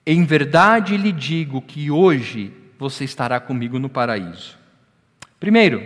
Em 0.07 0.24
verdade 0.24 0.96
lhe 0.96 1.12
digo 1.12 1.62
que 1.62 1.90
hoje 1.90 2.52
você 2.78 3.04
estará 3.04 3.38
comigo 3.40 3.78
no 3.78 3.88
paraíso. 3.88 4.59
Primeiro, 5.38 5.83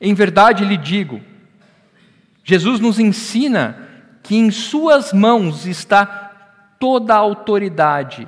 em 0.00 0.14
verdade 0.14 0.64
lhe 0.64 0.76
digo 0.76 1.20
Jesus 2.44 2.80
nos 2.80 2.98
ensina 2.98 3.88
que 4.22 4.36
em 4.36 4.50
Suas 4.50 5.12
mãos 5.12 5.66
está 5.66 6.76
toda 6.78 7.14
a 7.14 7.18
autoridade 7.18 8.26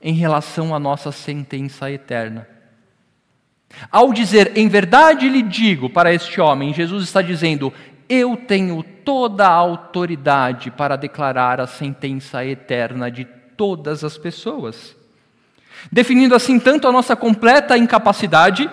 em 0.00 0.14
relação 0.14 0.74
à 0.74 0.78
nossa 0.78 1.10
sentença 1.12 1.90
eterna. 1.90 2.46
Ao 3.90 4.12
dizer, 4.12 4.56
em 4.56 4.68
verdade 4.68 5.28
lhe 5.28 5.42
digo 5.42 5.88
para 5.88 6.12
este 6.12 6.40
homem, 6.40 6.74
Jesus 6.74 7.04
está 7.04 7.22
dizendo, 7.22 7.72
eu 8.08 8.36
tenho 8.36 8.82
toda 8.82 9.46
a 9.46 9.52
autoridade 9.52 10.70
para 10.70 10.96
declarar 10.96 11.60
a 11.60 11.66
sentença 11.66 12.44
eterna 12.44 13.10
de 13.10 13.24
todas 13.56 14.02
as 14.02 14.18
pessoas. 14.18 14.96
Definindo 15.90 16.34
assim 16.34 16.58
tanto 16.58 16.88
a 16.88 16.92
nossa 16.92 17.14
completa 17.14 17.78
incapacidade 17.78 18.68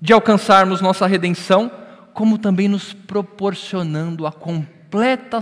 de 0.00 0.12
alcançarmos 0.12 0.80
nossa 0.80 1.06
redenção, 1.06 1.70
como 2.12 2.38
também 2.38 2.66
nos 2.66 2.92
proporcionando 2.92 4.26
a 4.26 4.32
completa 4.32 4.77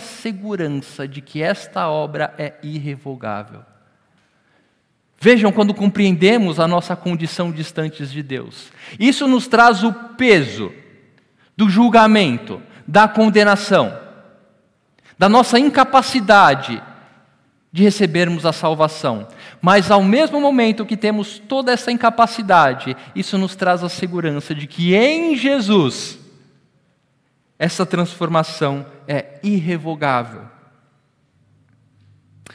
segurança 0.00 1.06
de 1.06 1.20
que 1.20 1.42
esta 1.42 1.88
obra 1.88 2.34
é 2.38 2.54
irrevogável. 2.62 3.62
Vejam 5.18 5.50
quando 5.50 5.74
compreendemos 5.74 6.60
a 6.60 6.68
nossa 6.68 6.94
condição 6.94 7.50
distantes 7.50 8.12
de 8.12 8.22
Deus. 8.22 8.70
Isso 8.98 9.26
nos 9.26 9.48
traz 9.48 9.82
o 9.82 9.92
peso 9.92 10.72
do 11.56 11.68
julgamento, 11.68 12.60
da 12.86 13.08
condenação, 13.08 13.98
da 15.18 15.28
nossa 15.28 15.58
incapacidade 15.58 16.82
de 17.72 17.82
recebermos 17.82 18.46
a 18.46 18.52
salvação. 18.52 19.26
Mas 19.60 19.90
ao 19.90 20.02
mesmo 20.02 20.40
momento 20.40 20.86
que 20.86 20.96
temos 20.96 21.38
toda 21.38 21.72
essa 21.72 21.90
incapacidade, 21.90 22.96
isso 23.14 23.36
nos 23.38 23.56
traz 23.56 23.82
a 23.82 23.88
segurança 23.88 24.54
de 24.54 24.66
que 24.66 24.94
em 24.94 25.36
Jesus 25.36 26.18
essa 27.58 27.86
transformação 27.86 28.86
é 29.08 29.40
irrevogável. 29.42 30.46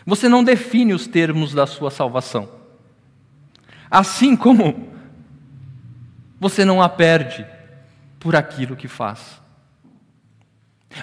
Você 0.05 0.29
não 0.29 0.43
define 0.43 0.93
os 0.93 1.07
termos 1.07 1.53
da 1.53 1.65
sua 1.65 1.91
salvação. 1.91 2.49
Assim 3.89 4.35
como 4.35 4.91
você 6.39 6.63
não 6.65 6.81
a 6.81 6.89
perde 6.89 7.45
por 8.19 8.35
aquilo 8.35 8.75
que 8.75 8.87
faz. 8.87 9.41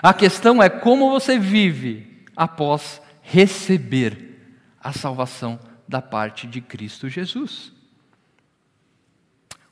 A 0.02 0.12
questão 0.12 0.62
é 0.62 0.68
como 0.68 1.10
você 1.10 1.38
vive 1.38 2.24
após 2.36 3.00
receber 3.22 4.56
a 4.80 4.92
salvação 4.92 5.58
da 5.86 6.00
parte 6.00 6.46
de 6.46 6.60
Cristo 6.60 7.08
Jesus. 7.08 7.72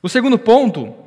O 0.01 0.09
segundo 0.09 0.37
ponto 0.37 1.06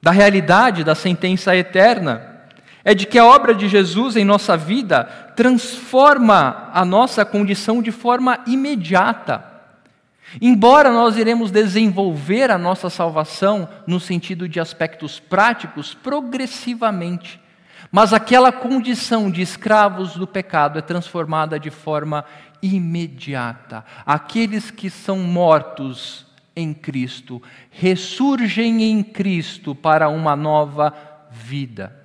da 0.00 0.10
realidade 0.10 0.84
da 0.84 0.94
sentença 0.94 1.54
eterna 1.56 2.38
é 2.84 2.94
de 2.94 3.06
que 3.06 3.18
a 3.18 3.26
obra 3.26 3.54
de 3.54 3.68
Jesus 3.68 4.16
em 4.16 4.24
nossa 4.24 4.56
vida 4.56 5.04
transforma 5.36 6.70
a 6.72 6.84
nossa 6.84 7.24
condição 7.24 7.82
de 7.82 7.90
forma 7.90 8.38
imediata. 8.46 9.44
Embora 10.40 10.90
nós 10.90 11.16
iremos 11.16 11.50
desenvolver 11.50 12.50
a 12.50 12.58
nossa 12.58 12.88
salvação 12.90 13.68
no 13.86 13.98
sentido 13.98 14.48
de 14.48 14.60
aspectos 14.60 15.18
práticos 15.18 15.94
progressivamente, 15.94 17.40
mas 17.90 18.12
aquela 18.12 18.52
condição 18.52 19.30
de 19.30 19.40
escravos 19.40 20.14
do 20.14 20.26
pecado 20.26 20.78
é 20.78 20.82
transformada 20.82 21.58
de 21.58 21.70
forma 21.70 22.24
imediata. 22.62 23.84
Aqueles 24.04 24.70
que 24.70 24.90
são 24.90 25.18
mortos 25.18 26.27
em 26.58 26.74
Cristo 26.74 27.40
ressurgem 27.70 28.82
em 28.82 29.02
Cristo 29.02 29.74
para 29.74 30.08
uma 30.08 30.34
nova 30.34 30.92
vida. 31.30 31.96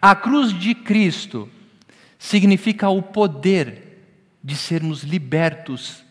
A 0.00 0.14
cruz 0.16 0.52
de 0.52 0.74
Cristo 0.74 1.48
significa 2.18 2.88
o 2.88 3.02
poder 3.02 4.02
de 4.42 4.56
sermos 4.56 5.02
libertos 5.02 6.02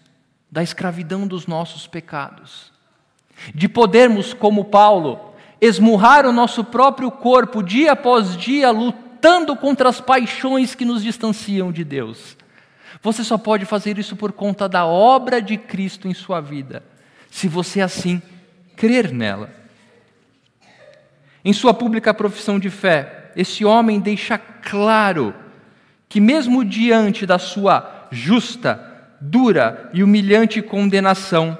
da 0.51 0.63
escravidão 0.63 1.27
dos 1.27 1.47
nossos 1.47 1.87
pecados, 1.87 2.71
de 3.53 3.67
podermos, 3.67 4.33
como 4.33 4.65
Paulo, 4.65 5.33
esmurrar 5.59 6.25
o 6.25 6.31
nosso 6.31 6.63
próprio 6.63 7.11
corpo 7.11 7.61
dia 7.61 7.91
após 7.91 8.37
dia, 8.37 8.71
lutando 8.71 9.55
contra 9.55 9.89
as 9.89 9.99
paixões 9.99 10.73
que 10.73 10.85
nos 10.85 11.03
distanciam 11.03 11.71
de 11.71 11.83
Deus. 11.83 12.37
Você 13.01 13.23
só 13.23 13.37
pode 13.37 13.65
fazer 13.65 13.97
isso 13.97 14.15
por 14.15 14.31
conta 14.31 14.67
da 14.67 14.85
obra 14.85 15.41
de 15.41 15.57
Cristo 15.57 16.07
em 16.07 16.13
sua 16.13 16.41
vida, 16.41 16.83
se 17.29 17.47
você 17.47 17.81
assim 17.81 18.21
crer 18.75 19.11
nela. 19.11 19.49
Em 21.43 21.53
sua 21.53 21.73
pública 21.73 22.13
profissão 22.13 22.59
de 22.59 22.69
fé, 22.69 23.31
esse 23.35 23.63
homem 23.63 23.99
deixa 23.99 24.37
claro 24.37 25.33
que, 26.09 26.19
mesmo 26.19 26.65
diante 26.65 27.25
da 27.25 27.39
sua 27.39 28.07
justa, 28.11 28.83
dura 29.19 29.89
e 29.93 30.03
humilhante 30.03 30.61
condenação, 30.61 31.57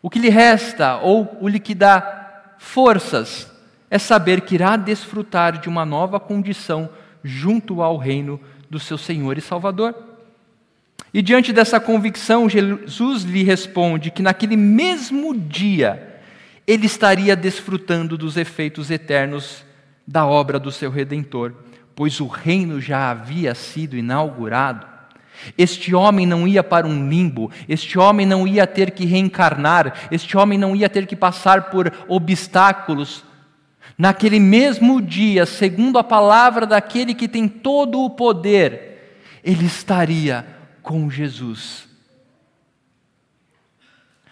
o 0.00 0.08
que 0.08 0.18
lhe 0.18 0.28
resta 0.28 0.96
ou 0.98 1.36
o 1.40 1.48
lhe 1.48 1.58
dá 1.74 2.54
forças 2.58 3.50
é 3.90 3.98
saber 3.98 4.42
que 4.42 4.54
irá 4.54 4.76
desfrutar 4.76 5.58
de 5.58 5.68
uma 5.68 5.84
nova 5.84 6.20
condição 6.20 6.88
junto 7.22 7.82
ao 7.82 7.96
reino 7.96 8.40
do 8.70 8.78
seu 8.78 8.98
Senhor 8.98 9.36
e 9.38 9.40
Salvador. 9.40 10.07
E 11.18 11.22
diante 11.22 11.52
dessa 11.52 11.80
convicção, 11.80 12.48
Jesus 12.48 13.24
lhe 13.24 13.42
responde 13.42 14.08
que 14.08 14.22
naquele 14.22 14.56
mesmo 14.56 15.36
dia 15.36 16.20
ele 16.64 16.86
estaria 16.86 17.34
desfrutando 17.34 18.16
dos 18.16 18.36
efeitos 18.36 18.88
eternos 18.88 19.64
da 20.06 20.24
obra 20.24 20.60
do 20.60 20.70
seu 20.70 20.92
redentor, 20.92 21.54
pois 21.96 22.20
o 22.20 22.28
reino 22.28 22.80
já 22.80 23.10
havia 23.10 23.52
sido 23.52 23.96
inaugurado. 23.96 24.86
Este 25.58 25.92
homem 25.92 26.24
não 26.24 26.46
ia 26.46 26.62
para 26.62 26.86
um 26.86 27.08
limbo, 27.08 27.50
este 27.68 27.98
homem 27.98 28.24
não 28.24 28.46
ia 28.46 28.64
ter 28.64 28.92
que 28.92 29.04
reencarnar, 29.04 30.08
este 30.12 30.36
homem 30.36 30.56
não 30.56 30.76
ia 30.76 30.88
ter 30.88 31.04
que 31.04 31.16
passar 31.16 31.62
por 31.62 31.92
obstáculos. 32.06 33.24
Naquele 33.98 34.38
mesmo 34.38 35.02
dia, 35.02 35.46
segundo 35.46 35.98
a 35.98 36.04
palavra 36.04 36.64
daquele 36.64 37.12
que 37.12 37.26
tem 37.26 37.48
todo 37.48 38.04
o 38.04 38.10
poder, 38.10 39.18
ele 39.42 39.66
estaria 39.66 40.57
com 40.88 41.10
Jesus. 41.10 41.86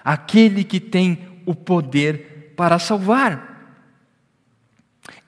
Aquele 0.02 0.64
que 0.64 0.80
tem 0.80 1.42
o 1.44 1.54
poder 1.54 2.54
para 2.56 2.78
salvar. 2.78 3.84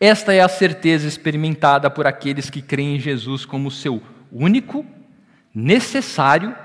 Esta 0.00 0.32
é 0.32 0.40
a 0.40 0.48
certeza 0.48 1.06
experimentada 1.06 1.90
por 1.90 2.06
aqueles 2.06 2.48
que 2.48 2.62
creem 2.62 2.96
em 2.96 2.98
Jesus 2.98 3.44
como 3.44 3.70
seu 3.70 4.02
único, 4.32 4.86
necessário 5.54 6.56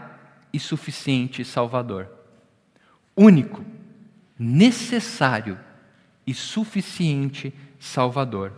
e 0.53 0.57
suficiente 0.57 1.43
Salvador. 1.43 2.09
Único, 3.17 3.65
necessário 4.39 5.59
e 6.25 6.33
suficiente 6.33 7.53
Salvador. 7.77 8.53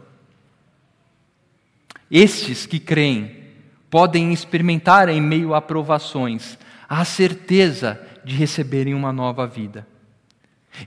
Estes 2.12 2.68
que 2.68 2.80
creem 2.80 3.45
podem 3.90 4.34
experimentar 4.34 5.10
em 5.10 5.22
meio 5.22 5.54
a 5.54 5.62
provações 5.62 6.58
a 6.88 7.04
certeza 7.04 8.00
de 8.24 8.36
receberem 8.36 8.94
uma 8.94 9.12
nova 9.12 9.48
vida. 9.48 9.88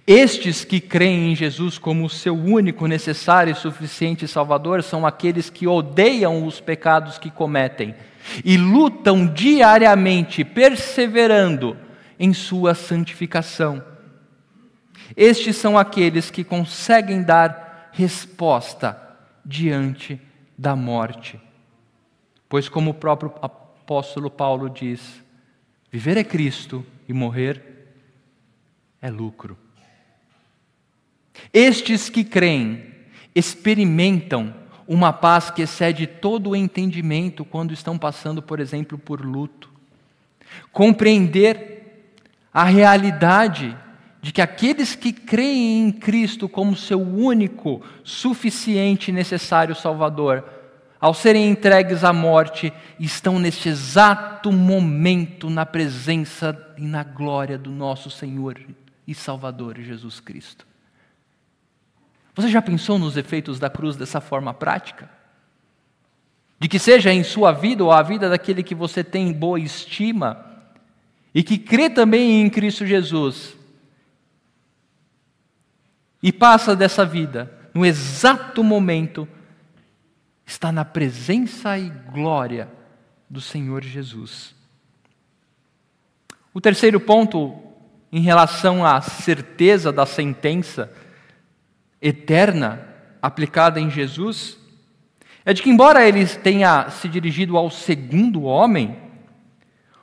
Estes 0.07 0.65
que 0.65 0.81
creem 0.81 1.33
em 1.33 1.37
Jesus 1.37 1.79
como 1.79 2.11
seu 2.11 2.37
único, 2.37 2.87
necessário 2.87 3.53
e 3.53 3.57
suficiente 3.57 4.29
Salvador 4.29 4.83
são 4.83 5.07
aqueles 5.07 5.49
que 5.49 5.67
odeiam 5.67 6.47
os 6.47 6.61
pecados 6.61 7.19
que 7.19 7.31
cometem 7.31 7.95
e 8.45 8.57
lutam 8.57 9.27
diariamente, 9.27 10.45
perseverando 10.45 11.77
em 12.19 12.35
sua 12.35 12.75
santificação. 12.75 13.83
Estes 15.17 15.57
são 15.57 15.79
aqueles 15.79 16.31
que 16.31 16.45
conseguem 16.45 17.23
dar 17.23 17.91
resposta 17.93 19.01
diante 19.45 20.21
da 20.57 20.77
morte. 20.77 21.41
Pois, 22.49 22.69
como 22.69 22.91
o 22.91 22.95
próprio 22.95 23.33
apóstolo 23.43 24.31
Paulo 24.31 24.71
diz, 24.71 25.23
viver 25.91 26.17
é 26.17 26.25
Cristo 26.25 26.85
e 27.09 27.13
morrer 27.13 27.63
é 29.01 29.11
lucro. 29.11 29.57
Estes 31.53 32.09
que 32.09 32.25
creem 32.25 32.95
experimentam 33.35 34.55
uma 34.87 35.13
paz 35.13 35.51
que 35.51 35.63
excede 35.63 36.07
todo 36.07 36.51
o 36.51 36.57
entendimento 36.57 37.45
quando 37.45 37.75
estão 37.75 37.99
passando, 37.99 38.43
por 38.43 38.59
exemplo, 38.59 38.97
por 38.97 39.25
luto. 39.25 39.71
Compreender 40.73 42.13
a 42.53 42.65
realidade 42.65 43.77
de 44.21 44.33
que 44.33 44.41
aqueles 44.41 44.95
que 44.95 45.13
creem 45.13 45.87
em 45.87 45.93
Cristo 45.93 46.49
como 46.49 46.75
seu 46.75 47.01
único, 47.01 47.83
suficiente 48.03 49.11
e 49.11 49.15
necessário 49.15 49.75
Salvador, 49.75 50.58
ao 51.01 51.15
serem 51.15 51.49
entregues 51.49 52.03
à 52.03 52.13
morte, 52.13 52.73
estão 52.99 53.39
neste 53.39 53.69
exato 53.69 54.51
momento 54.51 55.49
na 55.49 55.65
presença 55.65 56.75
e 56.77 56.83
na 56.83 57.05
glória 57.05 57.57
do 57.57 57.71
nosso 57.71 58.11
Senhor 58.11 58.59
e 59.07 59.15
Salvador 59.15 59.79
Jesus 59.79 60.19
Cristo. 60.19 60.67
Você 62.35 62.49
já 62.49 62.61
pensou 62.61 62.99
nos 62.99 63.17
efeitos 63.17 63.59
da 63.59 63.71
cruz 63.71 63.97
dessa 63.97 64.21
forma 64.21 64.53
prática? 64.53 65.09
De 66.59 66.69
que 66.69 66.79
seja 66.79 67.13
em 67.13 67.23
sua 67.23 67.53
vida 67.53 67.85
ou 67.85 67.93
a 67.93 68.03
vida 68.03 68.29
daquele 68.29 68.63
que 68.63 68.75
você 68.75 69.05
tem 69.05 69.33
boa 69.33 69.61
estima 69.61 70.45
e 71.33 71.43
que 71.43 71.59
crê 71.59 71.89
também 71.89 72.41
em 72.41 72.51
Cristo 72.51 72.85
Jesus 72.85 73.57
e 76.23 76.33
passa 76.33 76.75
dessa 76.75 77.05
vida 77.05 77.53
no 77.73 77.87
exato 77.87 78.65
momento 78.65 79.29
está 80.49 80.73
na 80.73 80.83
presença 80.83 81.79
e 81.79 81.91
glória 82.11 82.71
do 83.29 83.39
Senhor 83.39 83.85
Jesus. 83.85 84.55
O 86.55 86.61
terceiro 86.61 86.99
ponto, 86.99 87.55
em 88.11 88.23
relação 88.23 88.85
à 88.85 88.99
certeza 89.03 89.93
da 89.93 90.07
sentença 90.07 90.91
eterna 92.01 92.83
aplicada 93.21 93.79
em 93.79 93.91
Jesus, 93.91 94.57
é 95.45 95.53
de 95.53 95.63
que, 95.63 95.69
embora 95.69 96.09
ele 96.09 96.25
tenha 96.27 96.89
se 96.89 97.11
dirigido 97.11 97.59
ao 97.59 97.71
segundo 97.71 98.45
homem, 98.45 98.97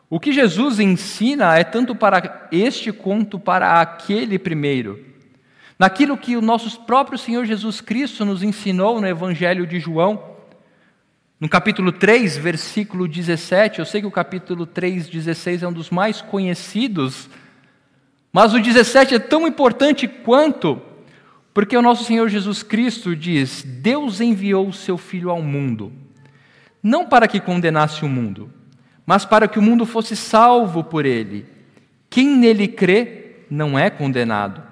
o 0.07 0.19
que 0.19 0.31
Jesus 0.31 0.79
ensina 0.79 1.57
é 1.57 1.63
tanto 1.63 1.95
para 1.95 2.47
este 2.51 2.91
quanto 2.91 3.39
para 3.39 3.81
aquele 3.81 4.37
primeiro. 4.37 5.03
Naquilo 5.79 6.15
que 6.15 6.37
o 6.37 6.41
nosso 6.41 6.81
próprio 6.81 7.17
Senhor 7.17 7.45
Jesus 7.45 7.81
Cristo 7.81 8.23
nos 8.23 8.43
ensinou 8.43 9.01
no 9.01 9.07
Evangelho 9.07 9.65
de 9.65 9.79
João, 9.79 10.34
no 11.45 11.49
capítulo 11.49 11.91
3, 11.91 12.37
versículo 12.37 13.07
17, 13.07 13.77
eu 13.77 13.85
sei 13.85 14.01
que 14.01 14.07
o 14.07 14.11
capítulo 14.11 14.65
3, 14.65 15.07
16 15.07 15.61
é 15.61 15.67
um 15.67 15.71
dos 15.71 15.91
mais 15.91 16.19
conhecidos, 16.19 17.29
mas 18.33 18.55
o 18.55 18.59
17 18.59 19.13
é 19.13 19.19
tão 19.19 19.45
importante 19.45 20.07
quanto, 20.07 20.81
porque 21.53 21.77
o 21.77 21.83
nosso 21.83 22.03
Senhor 22.03 22.29
Jesus 22.29 22.63
Cristo 22.63 23.15
diz: 23.15 23.61
Deus 23.63 24.21
enviou 24.21 24.67
o 24.67 24.73
seu 24.73 24.97
Filho 24.97 25.29
ao 25.29 25.39
mundo, 25.39 25.93
não 26.81 27.05
para 27.05 27.27
que 27.27 27.39
condenasse 27.39 28.03
o 28.03 28.09
mundo, 28.09 28.49
mas 29.05 29.23
para 29.23 29.47
que 29.47 29.59
o 29.59 29.61
mundo 29.61 29.85
fosse 29.85 30.15
salvo 30.15 30.83
por 30.83 31.05
ele. 31.05 31.45
Quem 32.09 32.27
nele 32.27 32.67
crê 32.67 33.41
não 33.51 33.77
é 33.77 33.91
condenado, 33.91 34.63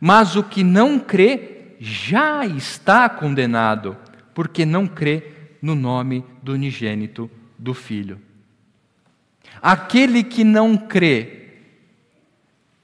mas 0.00 0.34
o 0.34 0.42
que 0.42 0.64
não 0.64 0.98
crê 0.98 1.76
já 1.78 2.44
está 2.44 3.08
condenado, 3.08 3.96
porque 4.34 4.66
não 4.66 4.88
crê 4.88 5.41
no 5.62 5.76
nome 5.76 6.26
do 6.42 6.52
unigênito 6.54 7.30
do 7.56 7.72
Filho. 7.72 8.20
Aquele 9.62 10.24
que 10.24 10.42
não 10.42 10.76
crê 10.76 11.38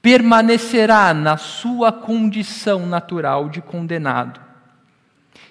permanecerá 0.01 1.13
na 1.13 1.35
sua 1.35 1.91
condição 1.91 2.85
natural 2.85 3.49
de 3.49 3.61
condenado. 3.61 4.39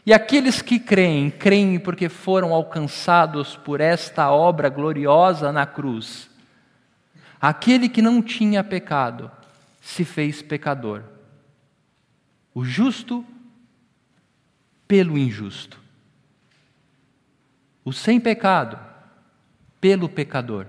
E 0.06 0.14
aqueles 0.14 0.62
que 0.62 0.78
creem, 0.78 1.30
creem 1.30 1.78
porque 1.78 2.08
foram 2.08 2.54
alcançados 2.54 3.56
por 3.56 3.78
esta 3.78 4.30
obra 4.30 4.70
gloriosa 4.70 5.52
na 5.52 5.66
cruz. 5.66 6.30
Aquele 7.38 7.90
que 7.90 8.00
não 8.00 8.22
tinha 8.22 8.64
pecado 8.64 9.30
se 9.82 10.02
fez 10.02 10.40
pecador. 10.40 11.02
O 12.54 12.64
justo 12.64 13.22
pelo 14.86 15.18
injusto 15.18 15.87
o 17.88 17.92
sem 17.92 18.20
pecado, 18.20 18.78
pelo 19.80 20.10
pecador, 20.10 20.66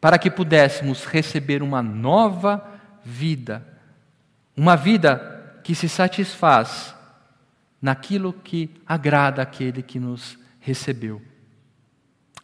para 0.00 0.18
que 0.18 0.28
pudéssemos 0.28 1.04
receber 1.04 1.62
uma 1.62 1.80
nova 1.82 2.68
vida, 3.04 3.64
uma 4.56 4.76
vida 4.76 5.60
que 5.62 5.72
se 5.72 5.88
satisfaz 5.88 6.96
naquilo 7.80 8.32
que 8.32 8.68
agrada 8.84 9.40
aquele 9.40 9.82
que 9.84 10.00
nos 10.00 10.36
recebeu. 10.58 11.22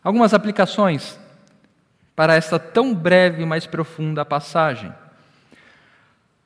Algumas 0.01 0.33
aplicações 0.33 1.19
para 2.15 2.37
esta 2.37 2.57
tão 2.57 2.95
breve, 2.95 3.45
mas 3.45 3.67
profunda 3.67 4.25
passagem. 4.25 4.95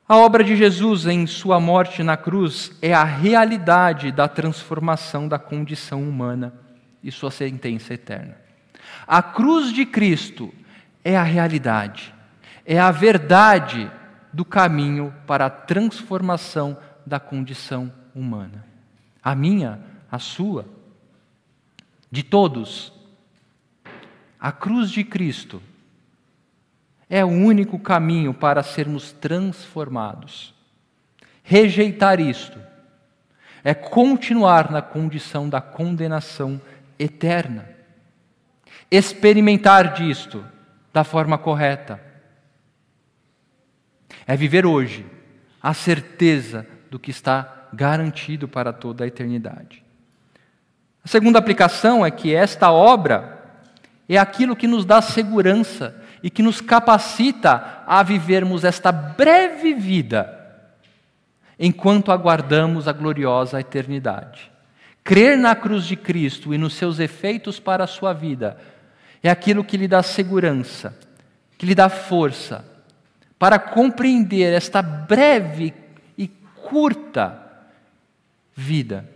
A 0.09 0.17
obra 0.17 0.43
de 0.43 0.55
Jesus 0.55 1.05
em 1.05 1.27
sua 1.27 1.59
morte 1.59 2.01
na 2.01 2.17
cruz 2.17 2.71
é 2.81 2.95
a 2.95 3.03
realidade 3.03 4.11
da 4.11 4.27
transformação 4.27 5.27
da 5.27 5.37
condição 5.37 6.01
humana 6.01 6.64
e 7.05 7.11
sua 7.11 7.29
sentença 7.29 7.93
eterna. 7.93 8.35
A 9.05 9.21
cruz 9.21 9.71
de 9.71 9.85
Cristo 9.85 10.51
é 11.03 11.15
a 11.15 11.21
realidade, 11.21 12.11
é 12.65 12.79
a 12.79 12.89
verdade 12.89 13.89
do 14.33 14.43
caminho 14.43 15.13
para 15.27 15.45
a 15.45 15.49
transformação 15.49 16.75
da 17.05 17.19
condição 17.19 17.93
humana. 18.15 18.65
A 19.23 19.35
minha, 19.35 19.79
a 20.11 20.17
sua, 20.17 20.67
de 22.11 22.23
todos. 22.23 22.91
A 24.39 24.51
cruz 24.51 24.89
de 24.89 25.03
Cristo 25.03 25.61
é 27.07 27.23
o 27.23 27.29
único 27.29 27.77
caminho 27.77 28.33
para 28.33 28.63
sermos 28.63 29.11
transformados. 29.11 30.55
Rejeitar 31.43 32.19
isto 32.19 32.59
é 33.65 33.73
continuar 33.73 34.71
na 34.71 34.79
condição 34.79 35.49
da 35.49 35.59
condenação 35.59 36.61
eterna. 36.97 37.69
Experimentar 38.89 39.93
disto 39.93 40.45
da 40.93 41.03
forma 41.03 41.37
correta 41.37 41.99
é 44.27 44.35
viver 44.35 44.65
hoje 44.65 45.05
a 45.61 45.73
certeza 45.73 46.65
do 46.89 46.99
que 46.99 47.11
está 47.11 47.67
garantido 47.73 48.47
para 48.47 48.71
toda 48.71 49.03
a 49.03 49.07
eternidade. 49.07 49.83
A 51.03 51.07
segunda 51.07 51.37
aplicação 51.37 52.05
é 52.05 52.09
que 52.09 52.33
esta 52.33 52.71
obra 52.71 53.43
é 54.07 54.17
aquilo 54.17 54.55
que 54.55 54.67
nos 54.67 54.85
dá 54.85 55.01
segurança 55.01 56.01
e 56.23 56.29
que 56.29 56.41
nos 56.41 56.61
capacita 56.61 57.83
a 57.85 58.01
vivermos 58.01 58.63
esta 58.63 58.91
breve 58.91 59.73
vida 59.73 60.31
enquanto 61.59 62.11
aguardamos 62.11 62.87
a 62.87 62.91
gloriosa 62.91 63.59
eternidade. 63.59 64.51
Crer 65.05 65.37
na 65.37 65.55
cruz 65.55 65.85
de 65.85 65.95
Cristo 65.95 66.51
e 66.51 66.57
nos 66.57 66.73
seus 66.73 66.97
efeitos 66.97 67.59
para 67.59 67.83
a 67.83 67.87
sua 67.87 68.11
vida 68.11 68.57
é 69.21 69.29
aquilo 69.29 69.63
que 69.63 69.77
lhe 69.77 69.87
dá 69.87 70.01
segurança, 70.01 70.97
que 71.59 71.65
lhe 71.67 71.75
dá 71.75 71.87
força 71.89 72.65
para 73.37 73.59
compreender 73.59 74.51
esta 74.51 74.81
breve 74.81 75.75
e 76.17 76.27
curta 76.27 77.39
vida, 78.55 79.07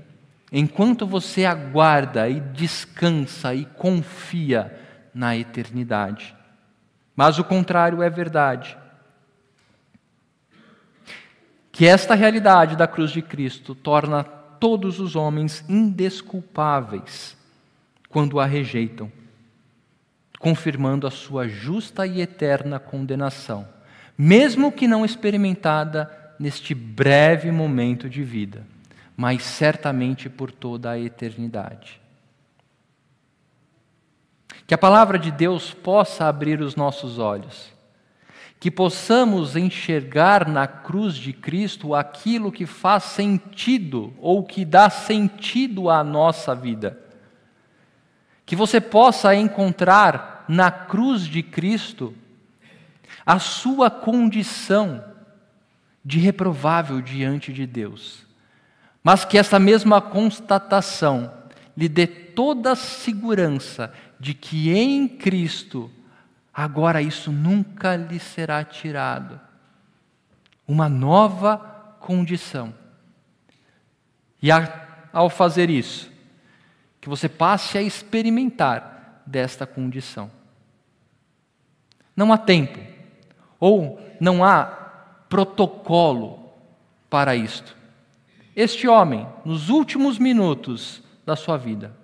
enquanto 0.52 1.08
você 1.08 1.44
aguarda 1.44 2.30
e 2.30 2.40
descansa 2.40 3.56
e 3.56 3.66
confia 3.66 4.80
na 5.12 5.36
eternidade. 5.36 6.36
Mas 7.16 7.40
o 7.40 7.44
contrário 7.44 8.04
é 8.04 8.12
verdade. 8.12 8.78
Que 11.72 11.88
esta 11.88 12.14
realidade 12.14 12.76
da 12.76 12.86
cruz 12.86 13.10
de 13.10 13.24
Cristo 13.24 13.74
torna 13.74 14.39
todos 14.60 15.00
os 15.00 15.16
homens 15.16 15.64
indesculpáveis 15.68 17.38
quando 18.10 18.40
a 18.40 18.46
rejeitam, 18.46 19.12
confirmando 20.40 21.06
a 21.06 21.12
sua 21.12 21.48
justa 21.48 22.06
e 22.06 22.22
eterna 22.22 22.80
condenação, 22.80 23.68
mesmo 24.18 24.72
que 24.72 24.88
não 24.88 25.06
experimentada 25.06 26.10
neste 26.40 26.74
breve 26.74 27.52
momento 27.52 28.10
de 28.10 28.24
vida, 28.24 28.66
mas 29.16 29.44
certamente 29.44 30.30
por 30.30 30.52
toda 30.52 30.92
a 30.92 31.00
eternidade. 31.00 32.00
Que 34.66 34.74
a 34.74 34.78
palavra 34.78 35.18
de 35.18 35.32
Deus 35.32 35.74
possa 35.74 36.26
abrir 36.26 36.62
os 36.62 36.76
nossos 36.76 37.18
olhos 37.18 37.79
que 38.60 38.70
possamos 38.70 39.56
enxergar 39.56 40.48
na 40.48 40.68
cruz 40.68 41.16
de 41.16 41.32
Cristo 41.32 41.96
aquilo 41.96 42.52
que 42.52 42.66
faz 42.66 43.04
sentido 43.04 44.14
ou 44.20 44.44
que 44.44 44.66
dá 44.66 44.90
sentido 44.90 45.90
à 45.90 46.04
nossa 46.04 46.54
vida. 46.54 47.00
Que 48.46 48.58
você 48.58 48.82
possa 48.82 49.34
encontrar 49.34 50.44
na 50.48 50.70
cruz 50.70 51.24
de 51.24 51.42
Cristo 51.42 52.14
a 53.26 53.40
sua 53.40 53.90
condição 53.90 55.04
de 56.04 56.20
reprovável 56.20 57.02
diante 57.02 57.54
de 57.54 57.66
Deus, 57.66 58.26
mas 59.04 59.24
que 59.24 59.38
essa 59.38 59.60
mesma 59.60 60.02
constatação 60.02 61.32
lhe 61.78 61.88
dê 61.88 62.08
toda 62.08 62.72
a 62.72 62.76
segurança 62.76 63.94
de 64.20 64.34
que 64.34 64.74
em 64.74 65.08
Cristo 65.08 65.90
agora 66.54 67.02
isso 67.02 67.32
nunca 67.32 67.96
lhe 67.96 68.20
será 68.20 68.64
tirado. 68.64 69.40
Uma 70.68 70.88
nova 70.90 71.58
condição. 72.00 72.74
E 74.42 74.50
ao 75.12 75.30
fazer 75.30 75.70
isso, 75.70 76.12
que 77.02 77.10
você 77.10 77.28
passe 77.28 77.78
a 77.78 77.82
experimentar 77.82 79.22
desta 79.26 79.66
condição. 79.66 80.32
Não 82.16 82.34
há 82.34 82.38
tempo, 82.38 82.80
ou 83.60 84.00
não 84.20 84.44
há 84.44 84.66
protocolo 85.30 86.52
para 87.10 87.36
isto. 87.36 87.76
Este 88.56 88.88
homem, 88.88 89.28
nos 89.46 89.70
últimos 89.70 90.18
minutos 90.18 91.02
da 91.26 91.36
sua 91.36 91.58
vida, 91.58 91.96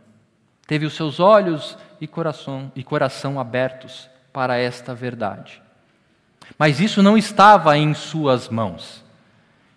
teve 0.68 0.86
os 0.86 0.94
seus 0.94 1.20
olhos 1.20 1.78
e 2.00 2.08
coração, 2.08 2.72
e 2.76 2.84
coração 2.84 3.40
abertos 3.40 4.10
para 4.36 4.58
esta 4.58 4.94
verdade. 4.94 5.62
Mas 6.60 6.82
isso 6.82 7.02
não 7.02 7.18
estava 7.18 7.78
em 7.78 7.94
suas 7.94 8.50
mãos. 8.50 9.02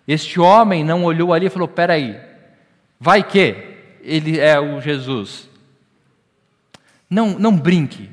Este 0.05 0.37
homem 0.37 0.83
não 0.83 1.05
olhou 1.05 1.33
ali 1.33 1.45
e 1.45 1.49
falou: 1.49 1.67
peraí, 1.67 2.19
vai 2.99 3.23
que 3.23 3.77
ele 4.01 4.37
é 4.37 4.59
o 4.59 4.81
Jesus. 4.81 5.49
Não, 7.09 7.39
não 7.39 7.57
brinque, 7.57 8.11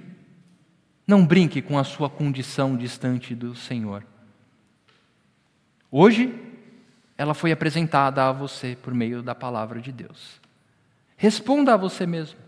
não 1.04 1.26
brinque 1.26 1.60
com 1.60 1.76
a 1.76 1.82
sua 1.82 2.08
condição 2.08 2.76
distante 2.76 3.34
do 3.34 3.56
Senhor. 3.56 4.06
Hoje, 5.90 6.32
ela 7.18 7.34
foi 7.34 7.50
apresentada 7.50 8.24
a 8.24 8.32
você 8.32 8.78
por 8.80 8.94
meio 8.94 9.20
da 9.20 9.34
palavra 9.34 9.80
de 9.80 9.90
Deus. 9.90 10.40
Responda 11.16 11.74
a 11.74 11.76
você 11.76 12.06
mesmo: 12.06 12.38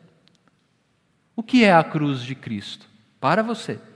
o 1.35 1.43
que 1.43 1.65
é 1.65 1.75
a 1.75 1.83
cruz 1.83 2.23
de 2.23 2.37
Cristo 2.37 2.87
para 3.21 3.43
você? 3.43 3.88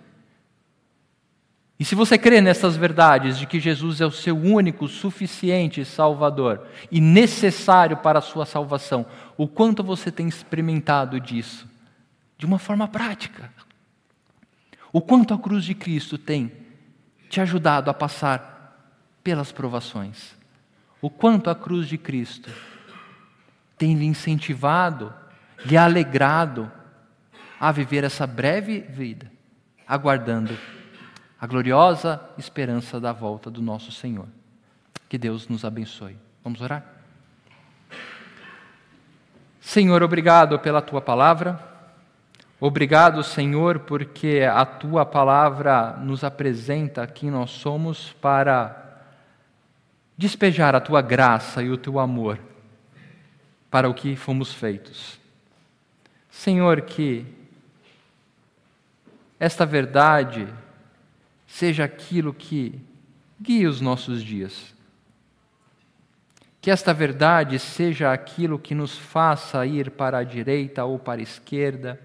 E 1.78 1.84
se 1.84 1.94
você 1.94 2.16
crê 2.16 2.40
nessas 2.40 2.76
verdades 2.76 3.38
de 3.38 3.46
que 3.46 3.58
Jesus 3.58 4.00
é 4.00 4.06
o 4.06 4.10
seu 4.10 4.36
único, 4.36 4.86
suficiente 4.86 5.84
Salvador 5.84 6.66
e 6.90 7.00
necessário 7.00 7.96
para 7.96 8.20
a 8.20 8.22
sua 8.22 8.46
salvação, 8.46 9.04
o 9.36 9.48
quanto 9.48 9.82
você 9.82 10.10
tem 10.10 10.28
experimentado 10.28 11.18
disso 11.18 11.68
de 12.38 12.46
uma 12.46 12.58
forma 12.58 12.86
prática? 12.86 13.52
O 14.92 15.00
quanto 15.00 15.32
a 15.32 15.38
cruz 15.38 15.64
de 15.64 15.74
Cristo 15.74 16.18
tem 16.18 16.52
te 17.28 17.40
ajudado 17.40 17.90
a 17.90 17.94
passar 17.94 18.78
pelas 19.24 19.50
provações? 19.50 20.36
O 21.00 21.08
quanto 21.10 21.50
a 21.50 21.54
cruz 21.54 21.88
de 21.88 21.98
Cristo 21.98 22.50
tem 23.76 23.94
lhe 23.94 24.04
incentivado, 24.04 25.12
lhe 25.64 25.76
alegrado 25.76 26.70
a 27.58 27.72
viver 27.72 28.04
essa 28.04 28.26
breve 28.26 28.80
vida, 28.80 29.32
aguardando 29.88 30.56
a 31.42 31.46
gloriosa 31.48 32.20
esperança 32.38 33.00
da 33.00 33.12
volta 33.12 33.50
do 33.50 33.60
nosso 33.60 33.90
Senhor. 33.90 34.28
Que 35.08 35.18
Deus 35.18 35.48
nos 35.48 35.64
abençoe. 35.64 36.16
Vamos 36.44 36.60
orar? 36.60 36.86
Senhor, 39.60 40.04
obrigado 40.04 40.56
pela 40.60 40.80
tua 40.80 41.00
palavra. 41.00 41.58
Obrigado, 42.60 43.24
Senhor, 43.24 43.80
porque 43.80 44.48
a 44.48 44.64
tua 44.64 45.04
palavra 45.04 45.96
nos 45.96 46.22
apresenta 46.22 47.08
quem 47.08 47.28
nós 47.28 47.50
somos 47.50 48.12
para 48.20 49.02
despejar 50.16 50.76
a 50.76 50.80
tua 50.80 51.02
graça 51.02 51.60
e 51.60 51.70
o 51.70 51.76
teu 51.76 51.98
amor 51.98 52.38
para 53.68 53.90
o 53.90 53.94
que 53.94 54.14
fomos 54.14 54.54
feitos. 54.54 55.18
Senhor, 56.30 56.82
que 56.82 57.26
esta 59.40 59.66
verdade 59.66 60.46
seja 61.52 61.84
aquilo 61.84 62.32
que 62.32 62.80
guie 63.38 63.66
os 63.66 63.78
nossos 63.78 64.22
dias. 64.22 64.74
Que 66.62 66.70
esta 66.70 66.94
verdade 66.94 67.58
seja 67.58 68.10
aquilo 68.10 68.58
que 68.58 68.74
nos 68.74 68.96
faça 68.96 69.66
ir 69.66 69.90
para 69.90 70.18
a 70.18 70.24
direita 70.24 70.82
ou 70.86 70.98
para 70.98 71.20
a 71.20 71.22
esquerda. 71.22 72.00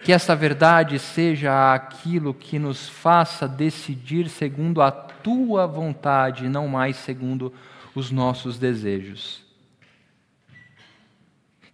Que 0.00 0.12
esta 0.12 0.36
verdade 0.36 0.98
seja 0.98 1.72
aquilo 1.72 2.34
que 2.34 2.58
nos 2.58 2.86
faça 2.86 3.48
decidir 3.48 4.28
segundo 4.28 4.82
a 4.82 4.90
tua 4.90 5.66
vontade, 5.66 6.50
não 6.50 6.68
mais 6.68 6.96
segundo 6.96 7.50
os 7.94 8.10
nossos 8.10 8.58
desejos. 8.58 9.42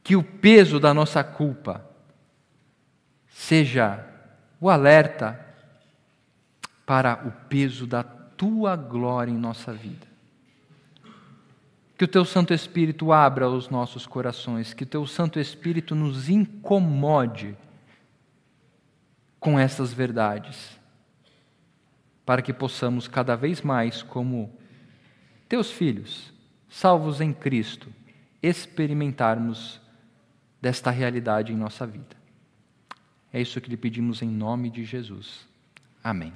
Que 0.04 0.14
o 0.14 0.22
peso 0.22 0.78
da 0.78 0.94
nossa 0.94 1.24
culpa 1.24 1.84
seja 3.28 4.06
o 4.60 4.70
alerta 4.70 5.45
para 6.86 7.26
o 7.26 7.32
peso 7.48 7.86
da 7.86 8.04
tua 8.04 8.76
glória 8.76 9.32
em 9.32 9.36
nossa 9.36 9.72
vida. 9.72 10.06
Que 11.98 12.04
o 12.04 12.08
teu 12.08 12.24
Santo 12.24 12.54
Espírito 12.54 13.12
abra 13.12 13.48
os 13.48 13.68
nossos 13.68 14.06
corações, 14.06 14.72
que 14.72 14.84
o 14.84 14.86
teu 14.86 15.06
Santo 15.06 15.40
Espírito 15.40 15.94
nos 15.94 16.28
incomode 16.28 17.56
com 19.40 19.58
essas 19.58 19.92
verdades, 19.92 20.78
para 22.24 22.42
que 22.42 22.52
possamos 22.52 23.08
cada 23.08 23.34
vez 23.34 23.62
mais, 23.62 24.02
como 24.02 24.52
teus 25.48 25.70
filhos, 25.70 26.32
salvos 26.68 27.20
em 27.20 27.32
Cristo, 27.32 27.92
experimentarmos 28.42 29.80
desta 30.60 30.90
realidade 30.90 31.52
em 31.52 31.56
nossa 31.56 31.86
vida. 31.86 32.16
É 33.32 33.40
isso 33.40 33.60
que 33.60 33.70
lhe 33.70 33.76
pedimos 33.76 34.22
em 34.22 34.28
nome 34.28 34.70
de 34.70 34.84
Jesus. 34.84 35.46
Amém. 36.02 36.32